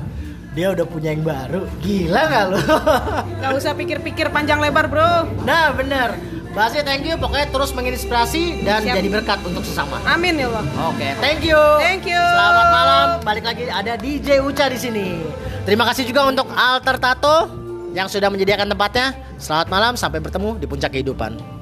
dia 0.49 0.71
udah 0.71 0.87
punya 0.87 1.11
yang 1.11 1.23
baru 1.23 1.67
gila 1.79 2.23
gak 2.25 2.45
lu 2.47 2.59
Gak 3.39 3.53
usah 3.55 3.75
pikir-pikir 3.75 4.31
panjang 4.31 4.59
lebar 4.59 4.87
bro. 4.87 5.27
nah 5.43 5.71
bener 5.71 6.15
Basya 6.57 6.83
thank 6.83 7.05
you. 7.05 7.15
Pokoknya 7.21 7.47
terus 7.53 7.71
menginspirasi 7.77 8.65
dan 8.65 8.83
Siap. 8.85 8.97
jadi 8.97 9.09
berkat 9.09 9.39
untuk 9.45 9.63
sesama. 9.63 10.01
Amin 10.09 10.41
ya 10.41 10.49
Allah. 10.49 10.65
oke 10.91 11.09
thank 11.21 11.45
you. 11.45 11.61
Thank 11.81 12.05
you. 12.09 12.19
selamat 12.19 12.67
malam. 12.73 13.07
Balik 13.23 13.45
lagi 13.45 13.65
ada 13.69 13.93
DJ 13.99 14.41
Uca 14.41 14.67
di 14.73 14.79
sini. 14.81 15.07
Terima 15.69 15.85
kasih 15.85 16.09
juga 16.09 16.25
untuk 16.25 16.49
Alter 16.53 16.97
Tato 16.97 17.37
yang 17.93 18.09
sudah 18.09 18.33
menyediakan 18.33 18.73
tempatnya. 18.73 19.13
Selamat 19.37 19.69
malam 19.69 19.93
sampai 19.95 20.19
bertemu 20.19 20.57
di 20.57 20.67
puncak 20.67 20.91
kehidupan 20.97 21.58